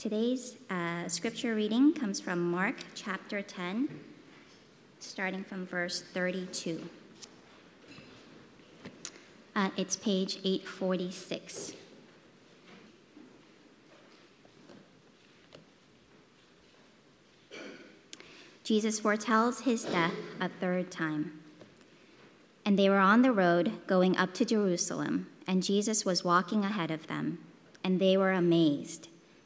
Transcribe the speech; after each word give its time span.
Today's 0.00 0.56
uh, 0.70 1.08
scripture 1.08 1.54
reading 1.54 1.92
comes 1.92 2.22
from 2.22 2.50
Mark 2.50 2.76
chapter 2.94 3.42
10, 3.42 3.86
starting 4.98 5.44
from 5.44 5.66
verse 5.66 6.00
32. 6.00 6.88
Uh, 9.54 9.68
it's 9.76 9.96
page 9.96 10.38
846. 10.42 11.74
Jesus 18.64 18.98
foretells 18.98 19.60
his 19.60 19.84
death 19.84 20.14
a 20.40 20.48
third 20.48 20.90
time. 20.90 21.42
And 22.64 22.78
they 22.78 22.88
were 22.88 23.00
on 23.00 23.20
the 23.20 23.32
road 23.32 23.86
going 23.86 24.16
up 24.16 24.32
to 24.32 24.46
Jerusalem, 24.46 25.26
and 25.46 25.62
Jesus 25.62 26.06
was 26.06 26.24
walking 26.24 26.64
ahead 26.64 26.90
of 26.90 27.06
them, 27.06 27.36
and 27.84 28.00
they 28.00 28.16
were 28.16 28.32
amazed, 28.32 29.08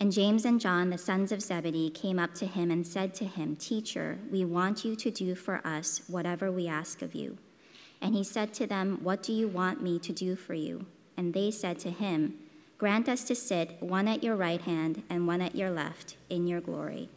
And 0.00 0.12
James 0.12 0.44
and 0.44 0.60
John, 0.60 0.90
the 0.90 0.98
sons 0.98 1.32
of 1.32 1.40
Zebedee, 1.40 1.90
came 1.90 2.18
up 2.18 2.34
to 2.34 2.46
him 2.46 2.70
and 2.70 2.86
said 2.86 3.14
to 3.14 3.24
him, 3.24 3.56
Teacher, 3.56 4.18
we 4.30 4.44
want 4.44 4.84
you 4.84 4.96
to 4.96 5.10
do 5.10 5.34
for 5.34 5.60
us 5.64 6.02
whatever 6.08 6.50
we 6.50 6.66
ask 6.66 7.00
of 7.00 7.14
you. 7.14 7.38
And 8.00 8.14
he 8.14 8.24
said 8.24 8.52
to 8.54 8.66
them, 8.66 8.98
What 9.02 9.22
do 9.22 9.32
you 9.32 9.48
want 9.48 9.82
me 9.82 9.98
to 10.00 10.12
do 10.12 10.36
for 10.36 10.54
you? 10.54 10.86
And 11.16 11.32
they 11.32 11.50
said 11.50 11.78
to 11.80 11.90
him, 11.90 12.34
Grant 12.76 13.08
us 13.08 13.24
to 13.24 13.34
sit, 13.34 13.80
one 13.80 14.08
at 14.08 14.22
your 14.22 14.36
right 14.36 14.60
hand 14.60 15.04
and 15.08 15.26
one 15.26 15.40
at 15.40 15.54
your 15.54 15.70
left, 15.70 16.16
in 16.28 16.46
your 16.46 16.60
glory. 16.60 17.08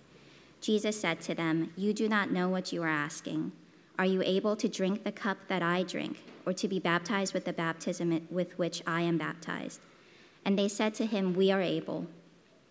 Jesus 0.62 1.00
said 1.00 1.20
to 1.22 1.36
them, 1.36 1.74
You 1.76 1.94
do 1.94 2.08
not 2.08 2.32
know 2.32 2.48
what 2.48 2.72
you 2.72 2.84
are 2.84 2.88
asking. 2.88 3.52
Are 4.00 4.06
you 4.06 4.22
able 4.24 4.56
to 4.56 4.70
drink 4.70 5.04
the 5.04 5.12
cup 5.12 5.40
that 5.48 5.64
I 5.64 5.82
drink, 5.84 6.24
or 6.46 6.54
to 6.54 6.68
be 6.68 6.80
baptized 6.80 7.34
with 7.34 7.46
the 7.46 7.54
baptism 7.54 8.28
with 8.30 8.58
which 8.60 8.84
I 8.86 9.02
am 9.02 9.18
baptized? 9.18 9.82
And 10.46 10.58
they 10.58 10.68
said 10.68 10.94
to 10.96 11.06
him, 11.06 11.34
We 11.34 11.52
are 11.52 11.62
able. 11.62 12.08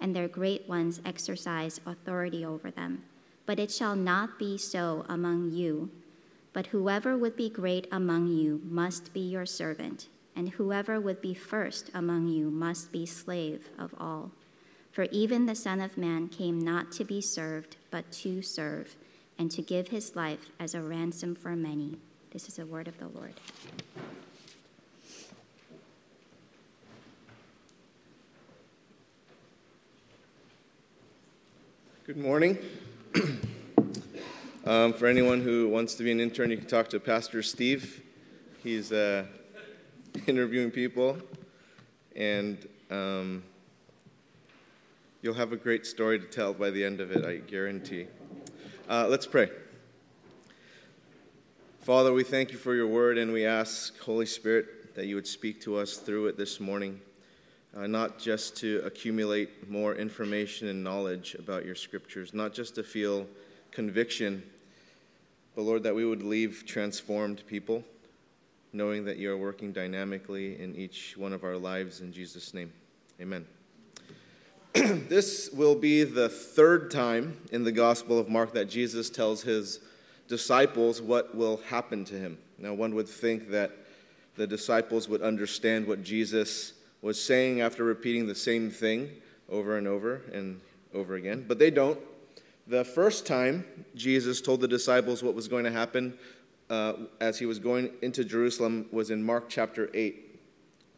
and 0.00 0.14
their 0.14 0.28
great 0.28 0.68
ones 0.68 1.00
exercise 1.04 1.80
authority 1.86 2.44
over 2.44 2.70
them. 2.70 3.02
But 3.46 3.58
it 3.58 3.70
shall 3.70 3.96
not 3.96 4.38
be 4.38 4.58
so 4.58 5.04
among 5.08 5.52
you. 5.52 5.90
But 6.52 6.68
whoever 6.68 7.16
would 7.16 7.36
be 7.36 7.50
great 7.50 7.86
among 7.92 8.28
you 8.28 8.60
must 8.64 9.12
be 9.12 9.20
your 9.20 9.46
servant, 9.46 10.08
and 10.34 10.50
whoever 10.50 11.00
would 11.00 11.20
be 11.20 11.34
first 11.34 11.90
among 11.94 12.28
you 12.28 12.50
must 12.50 12.92
be 12.92 13.06
slave 13.06 13.68
of 13.78 13.94
all. 13.98 14.32
For 14.92 15.04
even 15.12 15.46
the 15.46 15.54
Son 15.54 15.80
of 15.80 15.96
Man 15.96 16.28
came 16.28 16.58
not 16.58 16.90
to 16.92 17.04
be 17.04 17.20
served, 17.20 17.76
but 17.90 18.10
to 18.12 18.42
serve, 18.42 18.96
and 19.38 19.50
to 19.52 19.62
give 19.62 19.88
his 19.88 20.16
life 20.16 20.50
as 20.58 20.74
a 20.74 20.82
ransom 20.82 21.34
for 21.34 21.54
many. 21.54 21.98
This 22.32 22.48
is 22.48 22.56
the 22.56 22.66
word 22.66 22.88
of 22.88 22.98
the 22.98 23.08
Lord. 23.08 23.34
Good 32.08 32.16
morning. 32.16 32.56
um, 34.64 34.94
for 34.94 35.04
anyone 35.04 35.42
who 35.42 35.68
wants 35.68 35.92
to 35.96 36.02
be 36.02 36.10
an 36.10 36.20
intern, 36.20 36.50
you 36.50 36.56
can 36.56 36.66
talk 36.66 36.88
to 36.88 36.98
Pastor 36.98 37.42
Steve. 37.42 38.02
He's 38.62 38.92
uh, 38.92 39.26
interviewing 40.26 40.70
people, 40.70 41.18
and 42.16 42.66
um, 42.90 43.42
you'll 45.20 45.34
have 45.34 45.52
a 45.52 45.56
great 45.58 45.84
story 45.84 46.18
to 46.18 46.24
tell 46.24 46.54
by 46.54 46.70
the 46.70 46.82
end 46.82 47.02
of 47.02 47.10
it, 47.10 47.26
I 47.26 47.46
guarantee. 47.46 48.06
Uh, 48.88 49.06
let's 49.06 49.26
pray. 49.26 49.50
Father, 51.80 52.14
we 52.14 52.24
thank 52.24 52.52
you 52.52 52.56
for 52.56 52.74
your 52.74 52.86
word, 52.86 53.18
and 53.18 53.34
we 53.34 53.44
ask, 53.44 53.98
Holy 53.98 54.24
Spirit, 54.24 54.94
that 54.94 55.04
you 55.04 55.14
would 55.14 55.26
speak 55.26 55.60
to 55.60 55.76
us 55.76 55.98
through 55.98 56.28
it 56.28 56.38
this 56.38 56.58
morning 56.58 57.02
uh, 57.76 57.86
not 57.86 58.18
just 58.18 58.56
to 58.56 58.82
accumulate 58.84 59.70
more 59.70 59.94
information 59.94 60.68
and 60.68 60.82
knowledge 60.82 61.34
about 61.34 61.64
your 61.64 61.74
scriptures, 61.74 62.32
not 62.32 62.52
just 62.52 62.74
to 62.74 62.82
feel 62.82 63.26
conviction, 63.70 64.42
but 65.54 65.62
Lord, 65.62 65.82
that 65.82 65.94
we 65.94 66.04
would 66.04 66.22
leave 66.22 66.64
transformed 66.66 67.42
people, 67.46 67.84
knowing 68.72 69.04
that 69.04 69.18
you 69.18 69.30
are 69.30 69.36
working 69.36 69.72
dynamically 69.72 70.60
in 70.60 70.76
each 70.76 71.16
one 71.16 71.32
of 71.32 71.44
our 71.44 71.56
lives. 71.56 72.00
In 72.00 72.12
Jesus' 72.12 72.54
name, 72.54 72.72
amen. 73.20 73.46
this 74.74 75.50
will 75.52 75.74
be 75.74 76.04
the 76.04 76.28
third 76.28 76.90
time 76.90 77.36
in 77.50 77.64
the 77.64 77.72
Gospel 77.72 78.18
of 78.18 78.28
Mark 78.28 78.52
that 78.52 78.68
Jesus 78.68 79.10
tells 79.10 79.42
his 79.42 79.80
disciples 80.28 81.02
what 81.02 81.34
will 81.34 81.56
happen 81.68 82.04
to 82.04 82.14
him. 82.14 82.38
Now, 82.58 82.74
one 82.74 82.94
would 82.94 83.08
think 83.08 83.50
that 83.50 83.72
the 84.36 84.46
disciples 84.46 85.08
would 85.08 85.22
understand 85.22 85.86
what 85.86 86.02
Jesus 86.02 86.74
was 87.02 87.22
saying 87.22 87.60
after 87.60 87.84
repeating 87.84 88.26
the 88.26 88.34
same 88.34 88.70
thing 88.70 89.10
over 89.48 89.78
and 89.78 89.86
over 89.86 90.22
and 90.32 90.60
over 90.94 91.14
again, 91.14 91.44
but 91.46 91.58
they 91.58 91.70
don't. 91.70 91.98
The 92.66 92.84
first 92.84 93.26
time 93.26 93.64
Jesus 93.94 94.40
told 94.40 94.60
the 94.60 94.68
disciples 94.68 95.22
what 95.22 95.34
was 95.34 95.48
going 95.48 95.64
to 95.64 95.70
happen 95.70 96.18
uh, 96.68 96.94
as 97.20 97.38
he 97.38 97.46
was 97.46 97.58
going 97.58 97.90
into 98.02 98.24
Jerusalem 98.24 98.86
was 98.92 99.10
in 99.10 99.22
Mark 99.22 99.48
chapter 99.48 99.90
8. 99.94 100.24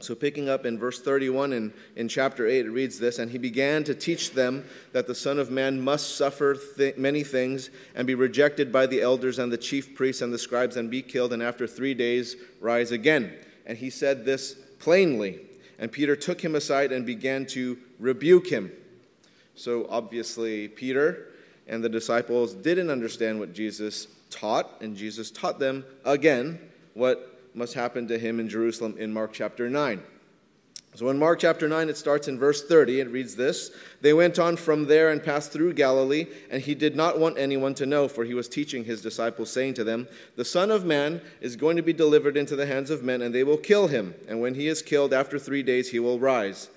So, 0.00 0.14
picking 0.14 0.48
up 0.48 0.64
in 0.64 0.78
verse 0.78 1.00
31 1.00 1.52
in, 1.52 1.72
in 1.94 2.08
chapter 2.08 2.46
8, 2.46 2.66
it 2.66 2.70
reads 2.70 2.98
this 2.98 3.18
And 3.18 3.30
he 3.30 3.36
began 3.36 3.84
to 3.84 3.94
teach 3.94 4.32
them 4.32 4.64
that 4.92 5.06
the 5.06 5.14
Son 5.14 5.38
of 5.38 5.50
Man 5.50 5.80
must 5.80 6.16
suffer 6.16 6.56
th- 6.76 6.96
many 6.96 7.22
things 7.22 7.70
and 7.94 8.06
be 8.06 8.14
rejected 8.14 8.72
by 8.72 8.86
the 8.86 9.02
elders 9.02 9.38
and 9.38 9.52
the 9.52 9.58
chief 9.58 9.94
priests 9.94 10.22
and 10.22 10.32
the 10.32 10.38
scribes 10.38 10.76
and 10.76 10.90
be 10.90 11.02
killed, 11.02 11.34
and 11.34 11.42
after 11.42 11.66
three 11.66 11.92
days 11.92 12.36
rise 12.60 12.92
again. 12.92 13.34
And 13.66 13.76
he 13.76 13.90
said 13.90 14.24
this 14.24 14.54
plainly. 14.78 15.40
And 15.80 15.90
Peter 15.90 16.14
took 16.14 16.42
him 16.42 16.54
aside 16.54 16.92
and 16.92 17.04
began 17.04 17.46
to 17.46 17.78
rebuke 17.98 18.46
him. 18.46 18.70
So 19.56 19.86
obviously, 19.88 20.68
Peter 20.68 21.28
and 21.66 21.82
the 21.82 21.88
disciples 21.88 22.54
didn't 22.54 22.90
understand 22.90 23.40
what 23.40 23.54
Jesus 23.54 24.06
taught, 24.28 24.80
and 24.80 24.96
Jesus 24.96 25.30
taught 25.30 25.58
them 25.58 25.84
again 26.04 26.60
what 26.94 27.40
must 27.54 27.74
happen 27.74 28.06
to 28.08 28.18
him 28.18 28.38
in 28.38 28.48
Jerusalem 28.48 28.94
in 28.98 29.12
Mark 29.12 29.32
chapter 29.32 29.68
9. 29.68 30.02
So 30.96 31.08
in 31.08 31.18
Mark 31.18 31.38
chapter 31.38 31.68
9, 31.68 31.88
it 31.88 31.96
starts 31.96 32.26
in 32.26 32.38
verse 32.38 32.64
30. 32.64 33.00
It 33.00 33.10
reads 33.10 33.36
this 33.36 33.70
They 34.00 34.12
went 34.12 34.38
on 34.38 34.56
from 34.56 34.86
there 34.86 35.10
and 35.10 35.22
passed 35.22 35.52
through 35.52 35.74
Galilee, 35.74 36.26
and 36.50 36.60
he 36.60 36.74
did 36.74 36.96
not 36.96 37.18
want 37.18 37.38
anyone 37.38 37.74
to 37.74 37.86
know, 37.86 38.08
for 38.08 38.24
he 38.24 38.34
was 38.34 38.48
teaching 38.48 38.84
his 38.84 39.00
disciples, 39.00 39.52
saying 39.52 39.74
to 39.74 39.84
them, 39.84 40.08
The 40.36 40.44
Son 40.44 40.70
of 40.70 40.84
Man 40.84 41.20
is 41.40 41.54
going 41.54 41.76
to 41.76 41.82
be 41.82 41.92
delivered 41.92 42.36
into 42.36 42.56
the 42.56 42.66
hands 42.66 42.90
of 42.90 43.04
men, 43.04 43.22
and 43.22 43.32
they 43.34 43.44
will 43.44 43.56
kill 43.56 43.86
him. 43.86 44.14
And 44.26 44.40
when 44.40 44.54
he 44.54 44.66
is 44.66 44.82
killed, 44.82 45.14
after 45.14 45.38
three 45.38 45.62
days, 45.62 45.90
he 45.90 46.00
will 46.00 46.18
rise. 46.18 46.68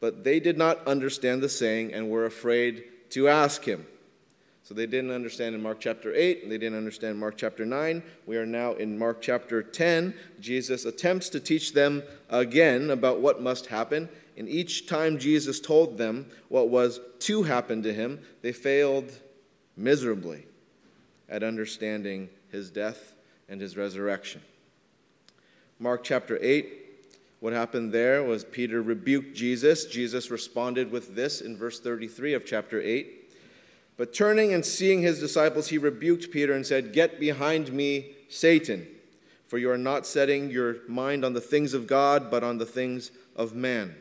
But 0.00 0.24
they 0.24 0.40
did 0.40 0.56
not 0.56 0.86
understand 0.86 1.42
the 1.42 1.48
saying 1.48 1.92
and 1.92 2.10
were 2.10 2.24
afraid 2.24 2.84
to 3.10 3.28
ask 3.28 3.64
him. 3.64 3.86
So 4.64 4.72
they 4.72 4.86
didn't 4.86 5.10
understand 5.10 5.54
in 5.54 5.62
Mark 5.62 5.78
chapter 5.78 6.14
8, 6.14 6.48
they 6.48 6.56
didn't 6.56 6.78
understand 6.78 7.18
Mark 7.18 7.36
chapter 7.36 7.66
9. 7.66 8.02
We 8.24 8.38
are 8.38 8.46
now 8.46 8.72
in 8.72 8.98
Mark 8.98 9.20
chapter 9.20 9.62
10. 9.62 10.14
Jesus 10.40 10.86
attempts 10.86 11.28
to 11.30 11.40
teach 11.40 11.74
them 11.74 12.02
again 12.30 12.88
about 12.88 13.20
what 13.20 13.42
must 13.42 13.66
happen. 13.66 14.08
And 14.38 14.48
each 14.48 14.86
time 14.86 15.18
Jesus 15.18 15.60
told 15.60 15.98
them 15.98 16.30
what 16.48 16.70
was 16.70 16.98
to 17.20 17.42
happen 17.42 17.82
to 17.82 17.92
him, 17.92 18.20
they 18.40 18.52
failed 18.52 19.12
miserably 19.76 20.46
at 21.28 21.42
understanding 21.42 22.30
his 22.50 22.70
death 22.70 23.12
and 23.50 23.60
his 23.60 23.76
resurrection. 23.76 24.40
Mark 25.78 26.04
chapter 26.04 26.38
8, 26.40 26.72
what 27.40 27.52
happened 27.52 27.92
there 27.92 28.22
was 28.22 28.44
Peter 28.44 28.80
rebuked 28.80 29.36
Jesus. 29.36 29.84
Jesus 29.84 30.30
responded 30.30 30.90
with 30.90 31.14
this 31.14 31.42
in 31.42 31.54
verse 31.54 31.80
33 31.80 32.32
of 32.32 32.46
chapter 32.46 32.80
8. 32.80 33.23
But 33.96 34.12
turning 34.12 34.52
and 34.52 34.64
seeing 34.64 35.02
his 35.02 35.20
disciples, 35.20 35.68
he 35.68 35.78
rebuked 35.78 36.30
Peter 36.32 36.52
and 36.52 36.66
said, 36.66 36.92
Get 36.92 37.20
behind 37.20 37.72
me, 37.72 38.12
Satan, 38.28 38.86
for 39.46 39.58
you 39.58 39.70
are 39.70 39.78
not 39.78 40.06
setting 40.06 40.50
your 40.50 40.76
mind 40.88 41.24
on 41.24 41.32
the 41.32 41.40
things 41.40 41.74
of 41.74 41.86
God, 41.86 42.30
but 42.30 42.42
on 42.42 42.58
the 42.58 42.66
things 42.66 43.12
of 43.36 43.54
man. 43.54 43.94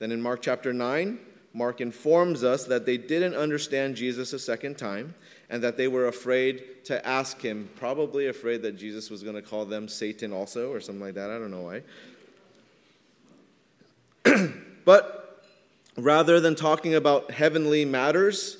Then 0.00 0.10
in 0.10 0.20
Mark 0.20 0.42
chapter 0.42 0.72
9, 0.72 1.18
Mark 1.52 1.80
informs 1.80 2.42
us 2.44 2.64
that 2.64 2.86
they 2.86 2.96
didn't 2.96 3.34
understand 3.34 3.96
Jesus 3.96 4.32
a 4.32 4.38
second 4.38 4.78
time 4.78 5.14
and 5.48 5.62
that 5.62 5.76
they 5.76 5.88
were 5.88 6.06
afraid 6.06 6.84
to 6.84 7.04
ask 7.06 7.40
him, 7.40 7.68
probably 7.76 8.28
afraid 8.28 8.62
that 8.62 8.76
Jesus 8.76 9.10
was 9.10 9.22
going 9.22 9.34
to 9.34 9.42
call 9.42 9.64
them 9.64 9.88
Satan 9.88 10.32
also 10.32 10.70
or 10.72 10.80
something 10.80 11.02
like 11.02 11.14
that. 11.14 11.30
I 11.30 11.38
don't 11.38 11.50
know 11.50 11.82
why. 14.24 14.52
but 14.84 15.44
rather 15.96 16.38
than 16.38 16.54
talking 16.54 16.94
about 16.94 17.32
heavenly 17.32 17.84
matters, 17.84 18.59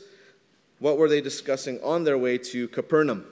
what 0.80 0.98
were 0.98 1.08
they 1.08 1.20
discussing 1.20 1.78
on 1.82 2.04
their 2.04 2.18
way 2.18 2.38
to 2.38 2.66
Capernaum? 2.68 3.24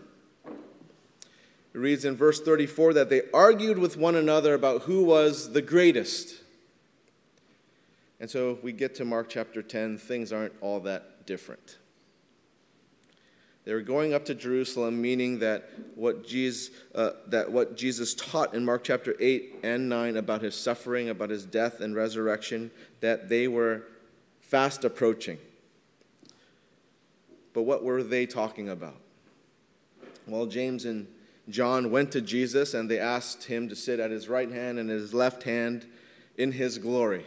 It 0.47 1.79
reads 1.79 2.05
in 2.05 2.15
verse 2.15 2.41
34 2.41 2.95
that 2.95 3.11
they 3.11 3.23
argued 3.33 3.79
with 3.79 3.97
one 3.97 4.15
another 4.15 4.55
about 4.55 4.83
who 4.83 5.03
was 5.03 5.53
the 5.53 5.63
greatest. 5.63 6.35
And 8.21 8.31
so 8.31 8.59
we 8.63 8.73
get 8.73 8.95
to 8.97 9.05
Mark 9.05 9.29
chapter 9.29 9.63
10, 9.63 9.99
things 9.99 10.33
aren't 10.33 10.53
all 10.61 10.81
that 10.81 11.27
different. 11.27 11.79
They 13.65 13.75
were 13.75 13.83
going 13.83 14.15
up 14.15 14.25
to 14.27 14.35
Jerusalem, 14.35 15.01
meaning 15.01 15.41
that 15.41 15.71
what, 15.95 16.27
Jesus, 16.27 16.75
uh, 16.95 17.11
that 17.27 17.51
what 17.53 17.77
Jesus 17.77 18.15
taught 18.15 18.55
in 18.55 18.65
Mark 18.65 18.83
chapter 18.83 19.15
8 19.21 19.61
and 19.63 19.89
9 19.89 20.17
about 20.17 20.43
his 20.43 20.55
suffering, 20.55 21.11
about 21.11 21.31
his 21.31 21.45
death 21.45 21.81
and 21.81 21.95
resurrection, 21.95 22.71
that 23.01 23.29
they 23.29 23.47
were 23.47 23.85
fast 24.41 24.85
approaching. 24.85 25.39
But 27.59 27.65
what 27.65 27.83
were 27.83 28.05
they 28.05 28.25
talking 28.25 28.69
about? 28.69 28.95
Well, 30.29 30.47
James 30.47 30.85
and 30.85 31.09
John 31.49 31.91
went 31.91 32.13
to 32.13 32.21
Jesus 32.21 32.73
and 32.73 32.89
they 32.89 33.01
asked 33.01 33.43
him 33.43 33.69
to 33.69 33.75
sit 33.75 33.99
at 33.99 34.13
his 34.13 34.29
right 34.29 34.49
hand 34.49 34.79
and 34.79 34.89
his 34.89 35.13
left 35.13 35.43
hand 35.43 35.85
in 36.37 36.53
his 36.53 36.79
glory. 36.79 37.27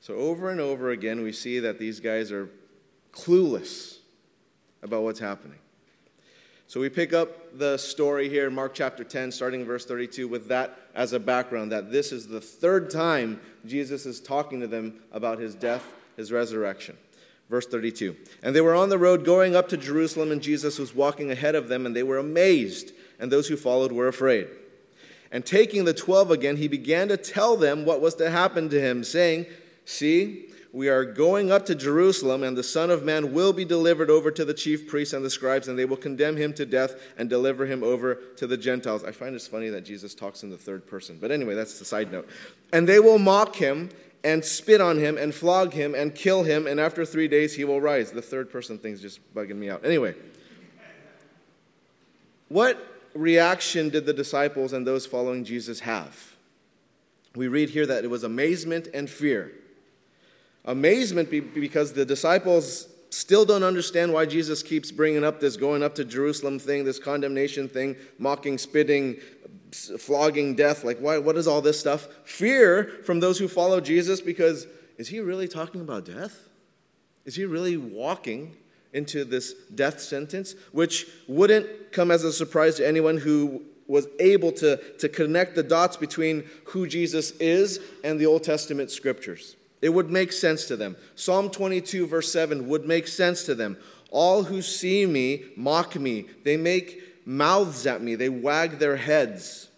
So, 0.00 0.16
over 0.16 0.50
and 0.50 0.60
over 0.60 0.90
again, 0.90 1.22
we 1.22 1.30
see 1.30 1.60
that 1.60 1.78
these 1.78 2.00
guys 2.00 2.32
are 2.32 2.50
clueless 3.12 3.98
about 4.82 5.04
what's 5.04 5.20
happening. 5.20 5.60
So 6.66 6.80
we 6.80 6.88
pick 6.88 7.12
up 7.12 7.56
the 7.56 7.78
story 7.78 8.28
here 8.28 8.48
in 8.48 8.54
Mark 8.56 8.74
chapter 8.74 9.04
10, 9.04 9.30
starting 9.30 9.60
in 9.60 9.66
verse 9.68 9.86
32, 9.86 10.26
with 10.26 10.48
that 10.48 10.76
as 10.96 11.12
a 11.12 11.20
background 11.20 11.70
that 11.70 11.92
this 11.92 12.10
is 12.10 12.26
the 12.26 12.40
third 12.40 12.90
time 12.90 13.40
Jesus 13.64 14.06
is 14.06 14.18
talking 14.18 14.58
to 14.58 14.66
them 14.66 14.94
about 15.12 15.38
his 15.38 15.54
death, 15.54 15.86
his 16.16 16.32
resurrection. 16.32 16.96
Verse 17.50 17.66
32. 17.66 18.16
And 18.44 18.54
they 18.54 18.60
were 18.60 18.76
on 18.76 18.88
the 18.88 18.98
road 18.98 19.24
going 19.24 19.56
up 19.56 19.68
to 19.70 19.76
Jerusalem, 19.76 20.30
and 20.30 20.40
Jesus 20.40 20.78
was 20.78 20.94
walking 20.94 21.32
ahead 21.32 21.56
of 21.56 21.66
them, 21.66 21.84
and 21.84 21.94
they 21.94 22.04
were 22.04 22.18
amazed, 22.18 22.92
and 23.18 23.30
those 23.30 23.48
who 23.48 23.56
followed 23.56 23.90
were 23.90 24.06
afraid. 24.06 24.46
And 25.32 25.44
taking 25.44 25.84
the 25.84 25.92
twelve 25.92 26.30
again, 26.30 26.56
he 26.56 26.68
began 26.68 27.08
to 27.08 27.16
tell 27.16 27.56
them 27.56 27.84
what 27.84 28.00
was 28.00 28.14
to 28.16 28.30
happen 28.30 28.68
to 28.70 28.80
him, 28.80 29.02
saying, 29.02 29.46
See, 29.84 30.46
we 30.72 30.88
are 30.88 31.04
going 31.04 31.50
up 31.50 31.66
to 31.66 31.74
Jerusalem, 31.74 32.44
and 32.44 32.56
the 32.56 32.62
Son 32.62 32.90
of 32.90 33.02
Man 33.02 33.32
will 33.32 33.52
be 33.52 33.64
delivered 33.64 34.10
over 34.10 34.30
to 34.30 34.44
the 34.44 34.54
chief 34.54 34.86
priests 34.86 35.12
and 35.12 35.24
the 35.24 35.30
scribes, 35.30 35.66
and 35.66 35.76
they 35.76 35.84
will 35.84 35.96
condemn 35.96 36.36
him 36.36 36.52
to 36.54 36.64
death 36.64 36.94
and 37.18 37.28
deliver 37.28 37.66
him 37.66 37.82
over 37.82 38.14
to 38.36 38.46
the 38.46 38.56
Gentiles. 38.56 39.02
I 39.02 39.10
find 39.10 39.34
it's 39.34 39.48
funny 39.48 39.70
that 39.70 39.84
Jesus 39.84 40.14
talks 40.14 40.44
in 40.44 40.50
the 40.50 40.56
third 40.56 40.86
person. 40.86 41.18
But 41.20 41.32
anyway, 41.32 41.56
that's 41.56 41.80
the 41.80 41.84
side 41.84 42.12
note. 42.12 42.28
And 42.72 42.88
they 42.88 43.00
will 43.00 43.18
mock 43.18 43.56
him 43.56 43.90
and 44.22 44.44
spit 44.44 44.80
on 44.80 44.98
him 44.98 45.16
and 45.16 45.34
flog 45.34 45.72
him 45.72 45.94
and 45.94 46.14
kill 46.14 46.42
him, 46.42 46.66
and 46.66 46.78
after 46.78 47.04
three 47.04 47.28
days 47.28 47.54
he 47.54 47.64
will 47.64 47.80
rise. 47.80 48.10
The 48.10 48.22
third 48.22 48.50
person 48.50 48.78
thing's 48.78 49.00
just 49.00 49.20
bugging 49.34 49.56
me 49.56 49.70
out. 49.70 49.84
Anyway, 49.84 50.14
what 52.48 52.86
reaction 53.14 53.88
did 53.88 54.06
the 54.06 54.12
disciples 54.12 54.72
and 54.72 54.86
those 54.86 55.06
following 55.06 55.44
Jesus 55.44 55.80
have? 55.80 56.36
We 57.34 57.48
read 57.48 57.70
here 57.70 57.86
that 57.86 58.04
it 58.04 58.08
was 58.10 58.24
amazement 58.24 58.88
and 58.92 59.08
fear 59.08 59.52
amazement 60.64 61.30
because 61.30 61.92
the 61.92 62.04
disciples 62.04 62.88
still 63.10 63.44
don't 63.44 63.64
understand 63.64 64.12
why 64.12 64.26
Jesus 64.26 64.62
keeps 64.62 64.92
bringing 64.92 65.24
up 65.24 65.40
this 65.40 65.56
going 65.56 65.82
up 65.82 65.94
to 65.96 66.04
Jerusalem 66.04 66.58
thing, 66.58 66.84
this 66.84 66.98
condemnation 66.98 67.68
thing, 67.68 67.96
mocking, 68.18 68.56
spitting, 68.56 69.16
flogging, 69.72 70.54
death. 70.54 70.84
Like, 70.84 70.98
why, 70.98 71.18
what 71.18 71.36
is 71.36 71.46
all 71.46 71.60
this 71.60 71.78
stuff? 71.78 72.08
Fear 72.24 73.00
from 73.04 73.20
those 73.20 73.38
who 73.38 73.48
follow 73.48 73.80
Jesus 73.80 74.20
because 74.20 74.66
is 74.98 75.08
he 75.08 75.20
really 75.20 75.48
talking 75.48 75.80
about 75.80 76.04
death? 76.04 76.48
Is 77.24 77.34
he 77.34 77.44
really 77.44 77.76
walking 77.76 78.56
into 78.92 79.24
this 79.24 79.54
death 79.74 80.00
sentence? 80.00 80.54
Which 80.72 81.06
wouldn't 81.28 81.92
come 81.92 82.10
as 82.10 82.24
a 82.24 82.32
surprise 82.32 82.76
to 82.76 82.86
anyone 82.86 83.16
who 83.16 83.62
was 83.86 84.06
able 84.20 84.52
to, 84.52 84.76
to 84.98 85.08
connect 85.08 85.56
the 85.56 85.62
dots 85.62 85.96
between 85.96 86.44
who 86.64 86.86
Jesus 86.86 87.32
is 87.32 87.80
and 88.04 88.20
the 88.20 88.26
Old 88.26 88.44
Testament 88.44 88.90
scriptures. 88.90 89.56
It 89.82 89.88
would 89.88 90.10
make 90.10 90.32
sense 90.32 90.66
to 90.66 90.76
them. 90.76 90.96
Psalm 91.14 91.50
22, 91.50 92.06
verse 92.06 92.30
7, 92.30 92.68
would 92.68 92.86
make 92.86 93.08
sense 93.08 93.44
to 93.44 93.54
them. 93.54 93.76
All 94.10 94.44
who 94.44 94.62
see 94.62 95.06
me 95.06 95.44
mock 95.56 95.96
me. 95.96 96.26
They 96.44 96.56
make 96.56 97.09
mouths 97.24 97.86
at 97.86 98.02
me, 98.02 98.14
they 98.14 98.28
wag 98.28 98.78
their 98.78 98.96
heads. 98.96 99.68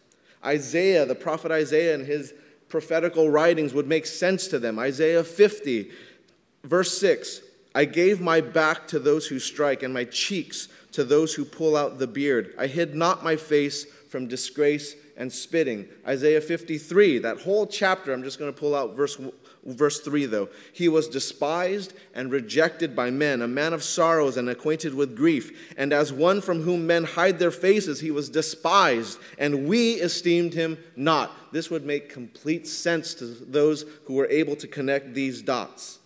Isaiah, 0.44 1.06
the 1.06 1.14
prophet 1.14 1.52
Isaiah, 1.52 1.94
and 1.94 2.06
his 2.06 2.34
prophetical 2.68 3.30
writings 3.30 3.74
would 3.74 3.86
make 3.86 4.06
sense 4.06 4.48
to 4.48 4.58
them. 4.58 4.78
Isaiah 4.78 5.24
50, 5.24 5.90
verse 6.64 6.98
6 6.98 7.42
I 7.74 7.86
gave 7.86 8.20
my 8.20 8.40
back 8.40 8.86
to 8.88 8.98
those 8.98 9.26
who 9.26 9.38
strike, 9.38 9.82
and 9.82 9.94
my 9.94 10.04
cheeks 10.04 10.68
to 10.92 11.04
those 11.04 11.34
who 11.34 11.44
pull 11.44 11.76
out 11.76 11.98
the 11.98 12.06
beard. 12.06 12.54
I 12.58 12.66
hid 12.66 12.94
not 12.94 13.24
my 13.24 13.36
face 13.36 13.84
from 13.84 14.28
disgrace 14.28 14.94
and 15.16 15.32
spitting. 15.32 15.88
Isaiah 16.06 16.40
53, 16.40 17.18
that 17.18 17.40
whole 17.40 17.66
chapter, 17.66 18.12
I'm 18.12 18.22
just 18.22 18.38
going 18.38 18.52
to 18.52 18.58
pull 18.58 18.74
out 18.74 18.94
verse 18.94 19.18
Verse 19.64 20.00
3, 20.00 20.26
though, 20.26 20.48
he 20.72 20.88
was 20.88 21.06
despised 21.06 21.92
and 22.14 22.32
rejected 22.32 22.96
by 22.96 23.10
men, 23.10 23.42
a 23.42 23.48
man 23.48 23.72
of 23.72 23.84
sorrows 23.84 24.36
and 24.36 24.48
acquainted 24.48 24.92
with 24.92 25.16
grief. 25.16 25.72
And 25.76 25.92
as 25.92 26.12
one 26.12 26.40
from 26.40 26.62
whom 26.62 26.86
men 26.86 27.04
hide 27.04 27.38
their 27.38 27.52
faces, 27.52 28.00
he 28.00 28.10
was 28.10 28.28
despised, 28.28 29.20
and 29.38 29.68
we 29.68 29.94
esteemed 29.94 30.54
him 30.54 30.78
not. 30.96 31.52
This 31.52 31.70
would 31.70 31.86
make 31.86 32.08
complete 32.08 32.66
sense 32.66 33.14
to 33.14 33.24
those 33.24 33.84
who 34.06 34.14
were 34.14 34.26
able 34.26 34.56
to 34.56 34.66
connect 34.66 35.14
these 35.14 35.42
dots. 35.42 36.00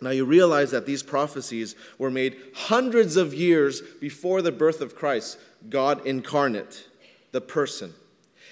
Now, 0.00 0.10
you 0.10 0.24
realize 0.24 0.72
that 0.72 0.86
these 0.86 1.04
prophecies 1.04 1.76
were 1.98 2.10
made 2.10 2.36
hundreds 2.54 3.16
of 3.16 3.32
years 3.32 3.80
before 3.80 4.42
the 4.42 4.52
birth 4.52 4.80
of 4.80 4.96
Christ, 4.96 5.38
God 5.70 6.04
incarnate, 6.04 6.88
the 7.30 7.40
person. 7.40 7.94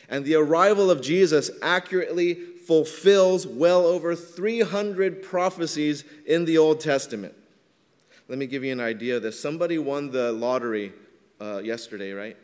And 0.09 0.25
the 0.25 0.37
arrival 0.37 0.91
of 0.91 1.03
Jesus 1.03 1.51
accurately 1.61 2.39
fulfills 2.67 3.47
well 3.47 3.87
over 3.87 4.15
300 4.15 5.23
prophecies 5.23 6.05
in 6.27 6.45
the 6.45 6.59
Old 6.59 6.81
Testament. 6.81 7.35
Let 8.29 8.39
me 8.39 8.47
give 8.47 8.65
you 8.65 8.73
an 8.73 8.81
idea 8.81 9.17
of 9.17 9.23
this. 9.23 9.39
Somebody 9.39 9.79
won 9.79 10.11
the 10.11 10.33
lottery 10.33 10.93
uh, 11.41 11.59
yesterday, 11.59 12.13
right? 12.13 12.37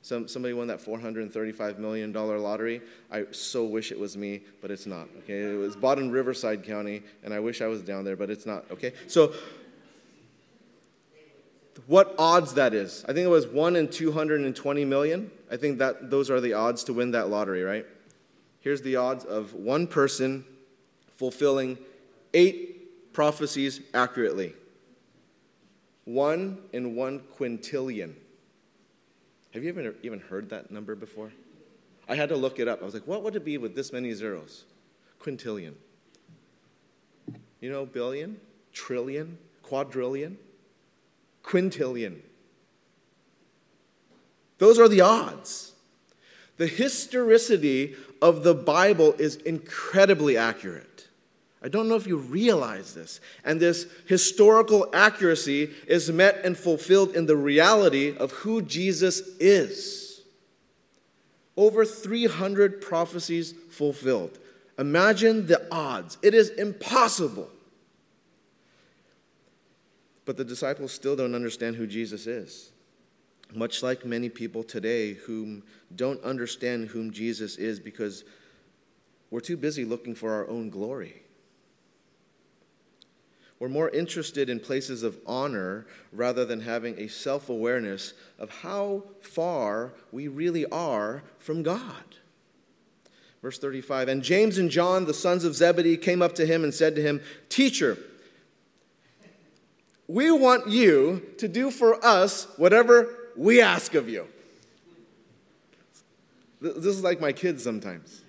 Some, 0.00 0.28
somebody 0.28 0.54
won 0.54 0.68
that 0.68 0.80
$435 0.80 1.78
million 1.78 2.12
lottery. 2.12 2.80
I 3.10 3.26
so 3.32 3.64
wish 3.64 3.92
it 3.92 3.98
was 3.98 4.16
me, 4.16 4.40
but 4.62 4.70
it's 4.70 4.86
not. 4.86 5.08
Okay, 5.24 5.52
it 5.52 5.58
was 5.58 5.76
bought 5.76 5.98
in 5.98 6.10
Riverside 6.10 6.64
County, 6.64 7.02
and 7.22 7.34
I 7.34 7.40
wish 7.40 7.60
I 7.60 7.66
was 7.66 7.82
down 7.82 8.04
there, 8.04 8.16
but 8.16 8.30
it's 8.30 8.46
not. 8.46 8.64
Okay, 8.70 8.92
so 9.06 9.34
what 11.86 12.14
odds 12.18 12.54
that 12.54 12.72
is? 12.72 13.04
I 13.04 13.12
think 13.12 13.26
it 13.26 13.30
was 13.30 13.46
one 13.46 13.76
in 13.76 13.88
220 13.88 14.84
million. 14.84 15.30
I 15.50 15.56
think 15.56 15.78
that 15.78 16.10
those 16.10 16.30
are 16.30 16.40
the 16.40 16.54
odds 16.54 16.84
to 16.84 16.94
win 16.94 17.10
that 17.10 17.28
lottery, 17.28 17.62
right? 17.62 17.84
Here's 18.60 18.82
the 18.82 18.96
odds 18.96 19.24
of 19.24 19.54
one 19.54 19.86
person 19.86 20.44
fulfilling 21.16 21.78
eight 22.34 23.12
prophecies 23.12 23.80
accurately. 23.94 24.54
One 26.04 26.58
in 26.72 26.94
one 26.94 27.20
quintillion. 27.38 28.14
Have 29.52 29.62
you 29.62 29.70
ever 29.70 29.94
even 30.02 30.20
heard 30.20 30.50
that 30.50 30.70
number 30.70 30.94
before? 30.94 31.32
I 32.08 32.14
had 32.14 32.28
to 32.30 32.36
look 32.36 32.58
it 32.58 32.68
up. 32.68 32.80
I 32.80 32.84
was 32.84 32.94
like, 32.94 33.06
what 33.06 33.22
would 33.22 33.36
it 33.36 33.44
be 33.44 33.58
with 33.58 33.74
this 33.74 33.92
many 33.92 34.12
zeros? 34.12 34.64
Quintillion. 35.20 35.74
You 37.60 37.70
know, 37.70 37.84
billion, 37.84 38.40
trillion, 38.72 39.36
quadrillion, 39.62 40.38
quintillion. 41.42 42.20
Those 44.58 44.78
are 44.78 44.88
the 44.88 45.00
odds. 45.00 45.72
The 46.58 46.66
historicity 46.66 47.96
of 48.20 48.42
the 48.42 48.54
Bible 48.54 49.14
is 49.14 49.36
incredibly 49.36 50.36
accurate. 50.36 51.06
I 51.62 51.68
don't 51.68 51.88
know 51.88 51.96
if 51.96 52.06
you 52.06 52.18
realize 52.18 52.94
this. 52.94 53.20
And 53.44 53.58
this 53.58 53.86
historical 54.06 54.88
accuracy 54.92 55.70
is 55.86 56.10
met 56.10 56.44
and 56.44 56.56
fulfilled 56.56 57.16
in 57.16 57.26
the 57.26 57.36
reality 57.36 58.16
of 58.16 58.30
who 58.32 58.62
Jesus 58.62 59.20
is. 59.40 60.20
Over 61.56 61.84
300 61.84 62.80
prophecies 62.80 63.54
fulfilled. 63.70 64.38
Imagine 64.78 65.46
the 65.46 65.66
odds. 65.72 66.18
It 66.22 66.34
is 66.34 66.50
impossible. 66.50 67.50
But 70.24 70.36
the 70.36 70.44
disciples 70.44 70.92
still 70.92 71.16
don't 71.16 71.34
understand 71.34 71.74
who 71.74 71.86
Jesus 71.86 72.28
is. 72.28 72.70
Much 73.54 73.82
like 73.82 74.04
many 74.04 74.28
people 74.28 74.62
today 74.62 75.14
whom 75.14 75.62
don't 75.96 76.22
understand 76.22 76.88
whom 76.88 77.10
Jesus 77.10 77.56
is 77.56 77.80
because 77.80 78.24
we're 79.30 79.40
too 79.40 79.56
busy 79.56 79.84
looking 79.84 80.14
for 80.14 80.32
our 80.32 80.48
own 80.48 80.70
glory. 80.70 81.22
We're 83.58 83.68
more 83.68 83.90
interested 83.90 84.48
in 84.48 84.60
places 84.60 85.02
of 85.02 85.18
honor 85.26 85.86
rather 86.12 86.44
than 86.44 86.60
having 86.60 86.98
a 86.98 87.08
self 87.08 87.48
awareness 87.48 88.12
of 88.38 88.50
how 88.50 89.04
far 89.20 89.92
we 90.12 90.28
really 90.28 90.64
are 90.66 91.24
from 91.38 91.62
God. 91.62 92.04
Verse 93.42 93.58
35 93.58 94.08
And 94.08 94.22
James 94.22 94.58
and 94.58 94.70
John, 94.70 95.06
the 95.06 95.14
sons 95.14 95.44
of 95.44 95.56
Zebedee, 95.56 95.96
came 95.96 96.22
up 96.22 96.34
to 96.36 96.46
him 96.46 96.62
and 96.62 96.72
said 96.72 96.94
to 96.96 97.02
him, 97.02 97.20
Teacher, 97.48 97.98
we 100.06 100.30
want 100.30 100.68
you 100.68 101.22
to 101.38 101.48
do 101.48 101.70
for 101.70 102.04
us 102.04 102.46
whatever 102.56 103.17
we 103.38 103.62
ask 103.62 103.94
of 103.94 104.08
you. 104.08 104.26
This 106.60 106.84
is 106.84 107.02
like 107.02 107.20
my 107.20 107.32
kids 107.32 107.62
sometimes. 107.62 108.22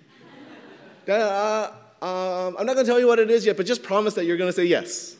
Uh, 1.08 1.72
um, 2.00 2.56
I'm 2.56 2.64
not 2.64 2.74
going 2.74 2.76
to 2.76 2.84
tell 2.84 3.00
you 3.00 3.08
what 3.08 3.18
it 3.18 3.30
is 3.30 3.44
yet, 3.44 3.56
but 3.56 3.66
just 3.66 3.82
promise 3.82 4.14
that 4.14 4.24
you're 4.24 4.36
going 4.36 4.48
to 4.48 4.56
say 4.56 4.64
yes 4.64 5.16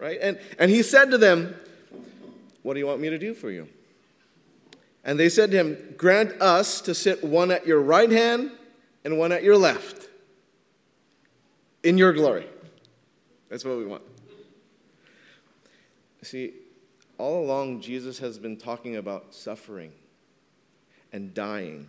right? 0.00 0.18
And, 0.20 0.40
and 0.58 0.70
he 0.70 0.82
said 0.82 1.10
to 1.12 1.18
them, 1.18 1.54
What 2.62 2.74
do 2.74 2.80
you 2.80 2.86
want 2.86 3.00
me 3.00 3.10
to 3.10 3.18
do 3.18 3.34
for 3.34 3.50
you? 3.50 3.68
And 5.04 5.18
they 5.18 5.28
said 5.28 5.50
to 5.52 5.56
him, 5.56 5.94
Grant 5.96 6.40
us 6.40 6.80
to 6.82 6.94
sit 6.94 7.22
one 7.22 7.50
at 7.50 7.66
your 7.66 7.80
right 7.80 8.10
hand 8.10 8.50
and 9.04 9.18
one 9.18 9.30
at 9.30 9.44
your 9.44 9.56
left 9.56 10.08
in 11.84 11.96
your 11.96 12.12
glory. 12.12 12.46
That's 13.48 13.64
what 13.64 13.76
we 13.78 13.86
want. 13.86 14.02
See, 16.22 16.52
all 17.20 17.44
along, 17.44 17.82
Jesus 17.82 18.18
has 18.18 18.38
been 18.38 18.56
talking 18.56 18.96
about 18.96 19.34
suffering 19.34 19.92
and 21.12 21.32
dying. 21.34 21.88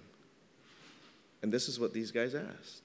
And 1.41 1.51
this 1.51 1.67
is 1.67 1.79
what 1.79 1.93
these 1.93 2.11
guys 2.11 2.35
asked. 2.35 2.81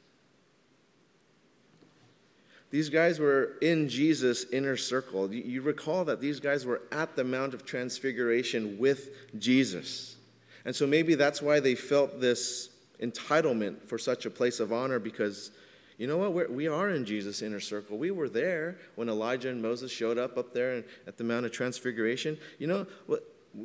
These 2.71 2.89
guys 2.89 3.19
were 3.19 3.53
in 3.63 3.89
Jesus' 3.89 4.45
inner 4.53 4.77
circle. 4.77 5.33
You 5.33 5.63
recall 5.63 6.05
that 6.07 6.21
these 6.21 6.41
guys 6.41 6.67
were 6.67 6.83
at 6.91 7.15
the 7.17 7.25
Mount 7.25 7.55
of 7.55 7.65
Transfiguration 7.65 8.77
with 8.79 9.11
Jesus. 9.39 10.17
And 10.65 10.75
so 10.75 10.87
maybe 10.87 11.15
that's 11.15 11.41
why 11.41 11.61
they 11.61 11.75
felt 11.75 12.21
this 12.21 12.71
entitlement 13.01 13.87
for 13.87 13.99
such 13.99 14.27
a 14.27 14.31
place 14.31 14.59
of 14.59 14.73
honor 14.73 14.99
because 14.99 15.53
you 15.99 16.07
know 16.07 16.19
what? 16.19 16.33
We're, 16.33 16.49
we 16.51 16.69
are 16.69 16.91
in 16.91 17.05
Jesus' 17.05 17.43
inner 17.43 17.61
circle. 17.61 17.97
We 17.97 18.11
were 18.11 18.29
there 18.29 18.79
when 18.97 19.09
Elijah 19.09 19.49
and 19.49 19.63
Moses 19.63 19.91
showed 19.91 20.19
up 20.19 20.37
up 20.37 20.53
there 20.53 20.85
at 21.07 21.17
the 21.17 21.25
Mount 21.25 21.47
of 21.47 21.53
Transfiguration. 21.53 22.39
You 22.59 22.67
know, 22.67 22.87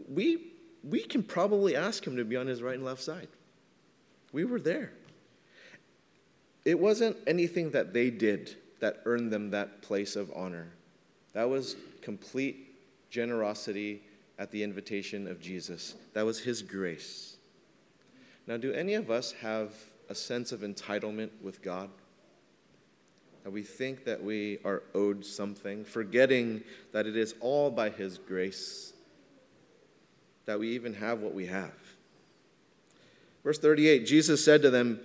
we, 0.08 0.54
we 0.84 1.02
can 1.02 1.24
probably 1.24 1.76
ask 1.76 2.06
him 2.06 2.16
to 2.16 2.24
be 2.24 2.38
on 2.38 2.48
his 2.48 2.62
right 2.62 2.76
and 2.76 2.86
left 2.86 3.02
side. 3.02 3.28
We 4.32 4.46
were 4.46 4.60
there. 4.60 4.94
It 6.64 6.80
wasn't 6.80 7.18
anything 7.28 7.72
that 7.72 7.94
they 7.94 8.10
did 8.10 8.56
that 8.80 9.02
earned 9.06 9.32
them 9.32 9.52
that 9.52 9.82
place 9.82 10.16
of 10.16 10.32
honor. 10.34 10.72
That 11.34 11.50
was 11.50 11.76
complete 12.02 13.10
generosity 13.10 14.04
at 14.40 14.52
the 14.52 14.64
invitation 14.64 15.28
of 15.28 15.40
Jesus. 15.40 15.96
That 16.14 16.26
was 16.26 16.40
his 16.40 16.62
grace. 16.62 17.36
Now, 18.48 18.58
do 18.58 18.72
any 18.74 18.94
of 18.94 19.12
us 19.12 19.34
have 19.34 19.74
a 20.10 20.16
sense 20.16 20.52
of 20.52 20.62
entitlement 20.62 21.30
with 21.42 21.62
God? 21.62 21.90
That 23.44 23.52
we 23.52 23.64
think 23.64 24.06
that 24.06 24.24
we 24.24 24.60
are 24.64 24.84
owed 24.94 25.26
something, 25.26 25.84
forgetting 25.84 26.64
that 26.92 27.08
it 27.08 27.16
is 27.18 27.34
all 27.40 27.72
by 27.72 27.90
his 27.90 28.18
grace 28.18 28.94
that 30.46 30.60
we 30.60 30.70
even 30.70 30.94
have 30.96 31.20
what 31.20 31.34
we 31.34 31.46
have. 31.48 31.72
Verse 33.44 33.58
38 33.58 34.06
Jesus 34.06 34.44
said 34.44 34.62
to 34.62 34.70
them, 34.70 35.00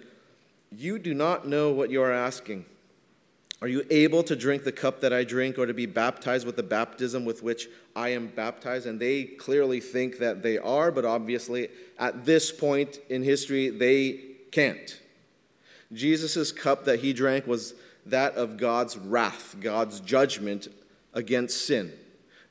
You 0.70 0.98
do 0.98 1.14
not 1.14 1.46
know 1.46 1.72
what 1.72 1.90
you 1.90 2.02
are 2.02 2.12
asking. 2.12 2.64
Are 3.62 3.68
you 3.68 3.86
able 3.88 4.22
to 4.24 4.36
drink 4.36 4.64
the 4.64 4.72
cup 4.72 5.00
that 5.00 5.14
I 5.14 5.24
drink 5.24 5.58
or 5.58 5.64
to 5.64 5.72
be 5.72 5.86
baptized 5.86 6.44
with 6.44 6.56
the 6.56 6.62
baptism 6.62 7.24
with 7.24 7.42
which 7.42 7.68
I 7.94 8.10
am 8.10 8.26
baptized? 8.26 8.86
And 8.86 9.00
they 9.00 9.24
clearly 9.24 9.80
think 9.80 10.18
that 10.18 10.42
they 10.42 10.58
are, 10.58 10.90
but 10.90 11.06
obviously 11.06 11.68
at 11.98 12.26
this 12.26 12.52
point 12.52 12.98
in 13.08 13.22
history, 13.22 13.70
they 13.70 14.20
can't. 14.52 15.00
Jesus' 15.92 16.52
cup 16.52 16.84
that 16.84 17.00
he 17.00 17.14
drank 17.14 17.46
was 17.46 17.74
that 18.06 18.34
of 18.34 18.56
God's 18.56 18.96
wrath, 18.96 19.56
God's 19.60 20.00
judgment 20.00 20.68
against 21.12 21.66
sin. 21.66 21.92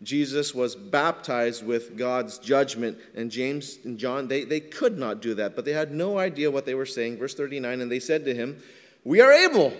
Jesus 0.04 0.54
was 0.54 0.76
baptized 0.76 1.66
with 1.66 1.98
God's 1.98 2.38
judgment, 2.38 2.98
and 3.16 3.32
James 3.32 3.80
and 3.86 3.98
John, 3.98 4.28
they, 4.28 4.44
they 4.44 4.60
could 4.60 4.98
not 4.98 5.22
do 5.22 5.34
that, 5.36 5.56
but 5.56 5.66
they 5.66 5.72
had 5.72 5.92
no 5.92 6.18
idea 6.18 6.52
what 6.52 6.66
they 6.66 6.76
were 6.76 6.86
saying. 6.86 7.18
Verse 7.18 7.34
39, 7.34 7.82
and 7.82 7.92
they 7.92 8.00
said 8.00 8.26
to 8.26 8.34
him, 8.34 8.62
We 9.04 9.22
are 9.22 9.32
able. 9.32 9.74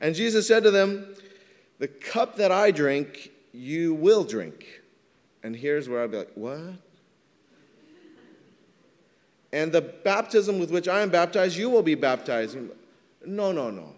And 0.00 0.14
Jesus 0.14 0.46
said 0.46 0.62
to 0.62 0.70
them, 0.70 1.14
The 1.78 1.88
cup 1.88 2.36
that 2.36 2.52
I 2.52 2.70
drink, 2.70 3.30
you 3.52 3.94
will 3.94 4.24
drink. 4.24 4.82
And 5.42 5.54
here's 5.54 5.88
where 5.88 6.02
I'd 6.02 6.10
be 6.10 6.18
like, 6.18 6.32
What? 6.34 6.74
And 9.52 9.70
the 9.70 9.82
baptism 9.82 10.58
with 10.58 10.70
which 10.70 10.88
I 10.88 11.00
am 11.00 11.10
baptized, 11.10 11.56
you 11.56 11.70
will 11.70 11.82
be 11.82 11.94
baptized. 11.94 12.56
No, 13.24 13.52
no, 13.52 13.70
no. 13.70 13.94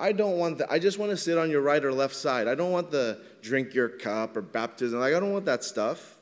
I 0.00 0.12
don't 0.12 0.38
want 0.38 0.58
that. 0.58 0.72
I 0.72 0.78
just 0.78 0.98
want 0.98 1.10
to 1.10 1.16
sit 1.16 1.36
on 1.36 1.50
your 1.50 1.60
right 1.60 1.84
or 1.84 1.92
left 1.92 2.16
side. 2.16 2.48
I 2.48 2.54
don't 2.54 2.72
want 2.72 2.90
the 2.90 3.20
drink 3.42 3.74
your 3.74 3.90
cup 3.90 4.34
or 4.34 4.40
baptism. 4.40 4.98
Like, 4.98 5.14
I 5.14 5.20
don't 5.20 5.32
want 5.32 5.44
that 5.44 5.62
stuff. 5.62 6.16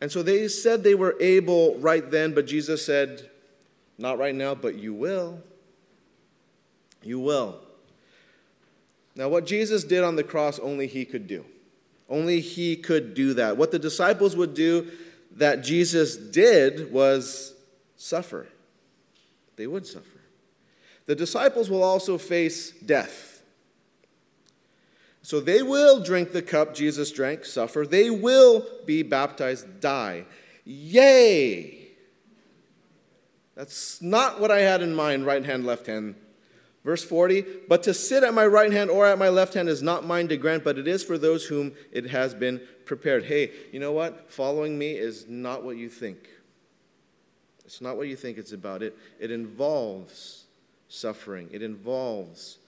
And 0.00 0.10
so 0.10 0.22
they 0.22 0.46
said 0.46 0.84
they 0.84 0.94
were 0.94 1.16
able 1.20 1.76
right 1.78 2.08
then, 2.08 2.32
but 2.32 2.46
Jesus 2.46 2.86
said, 2.86 3.28
Not 3.98 4.18
right 4.18 4.34
now, 4.34 4.54
but 4.54 4.76
you 4.76 4.94
will. 4.94 5.40
You 7.02 7.18
will. 7.18 7.58
Now, 9.16 9.28
what 9.28 9.44
Jesus 9.44 9.82
did 9.82 10.04
on 10.04 10.14
the 10.14 10.22
cross, 10.22 10.60
only 10.60 10.86
he 10.86 11.04
could 11.04 11.26
do. 11.26 11.44
Only 12.08 12.40
he 12.40 12.76
could 12.76 13.14
do 13.14 13.34
that. 13.34 13.56
What 13.56 13.72
the 13.72 13.78
disciples 13.78 14.36
would 14.36 14.54
do 14.54 14.90
that 15.32 15.62
Jesus 15.62 16.16
did 16.16 16.92
was 16.92 17.54
suffer. 17.96 18.46
They 19.56 19.66
would 19.66 19.86
suffer. 19.86 20.19
The 21.10 21.16
disciples 21.16 21.68
will 21.68 21.82
also 21.82 22.18
face 22.18 22.70
death. 22.70 23.42
So 25.22 25.40
they 25.40 25.60
will 25.60 26.04
drink 26.04 26.30
the 26.30 26.40
cup 26.40 26.72
Jesus 26.72 27.10
drank, 27.10 27.44
suffer. 27.44 27.84
They 27.84 28.10
will 28.10 28.64
be 28.86 29.02
baptized, 29.02 29.80
die. 29.80 30.24
Yay! 30.64 31.88
That's 33.56 34.00
not 34.00 34.40
what 34.40 34.52
I 34.52 34.60
had 34.60 34.82
in 34.82 34.94
mind, 34.94 35.26
right 35.26 35.44
hand, 35.44 35.66
left 35.66 35.88
hand 35.88 36.14
Verse 36.84 37.02
40 37.02 37.44
But 37.68 37.82
to 37.82 37.92
sit 37.92 38.22
at 38.22 38.32
my 38.32 38.46
right 38.46 38.70
hand 38.70 38.88
or 38.88 39.04
at 39.04 39.18
my 39.18 39.30
left 39.30 39.54
hand 39.54 39.68
is 39.68 39.82
not 39.82 40.06
mine 40.06 40.28
to 40.28 40.36
grant, 40.36 40.62
but 40.62 40.78
it 40.78 40.86
is 40.86 41.02
for 41.02 41.18
those 41.18 41.44
whom 41.44 41.72
it 41.90 42.10
has 42.10 42.34
been 42.34 42.60
prepared. 42.84 43.24
Hey, 43.24 43.50
you 43.72 43.80
know 43.80 43.90
what? 43.90 44.30
Following 44.30 44.78
me 44.78 44.92
is 44.92 45.26
not 45.28 45.64
what 45.64 45.76
you 45.76 45.88
think. 45.88 46.28
It's 47.64 47.80
not 47.80 47.96
what 47.96 48.06
you 48.06 48.14
think 48.14 48.38
it's 48.38 48.52
about. 48.52 48.84
It, 48.84 48.96
it 49.18 49.32
involves 49.32 50.46
suffering, 50.90 51.48
it 51.50 51.62
involves 51.62 52.58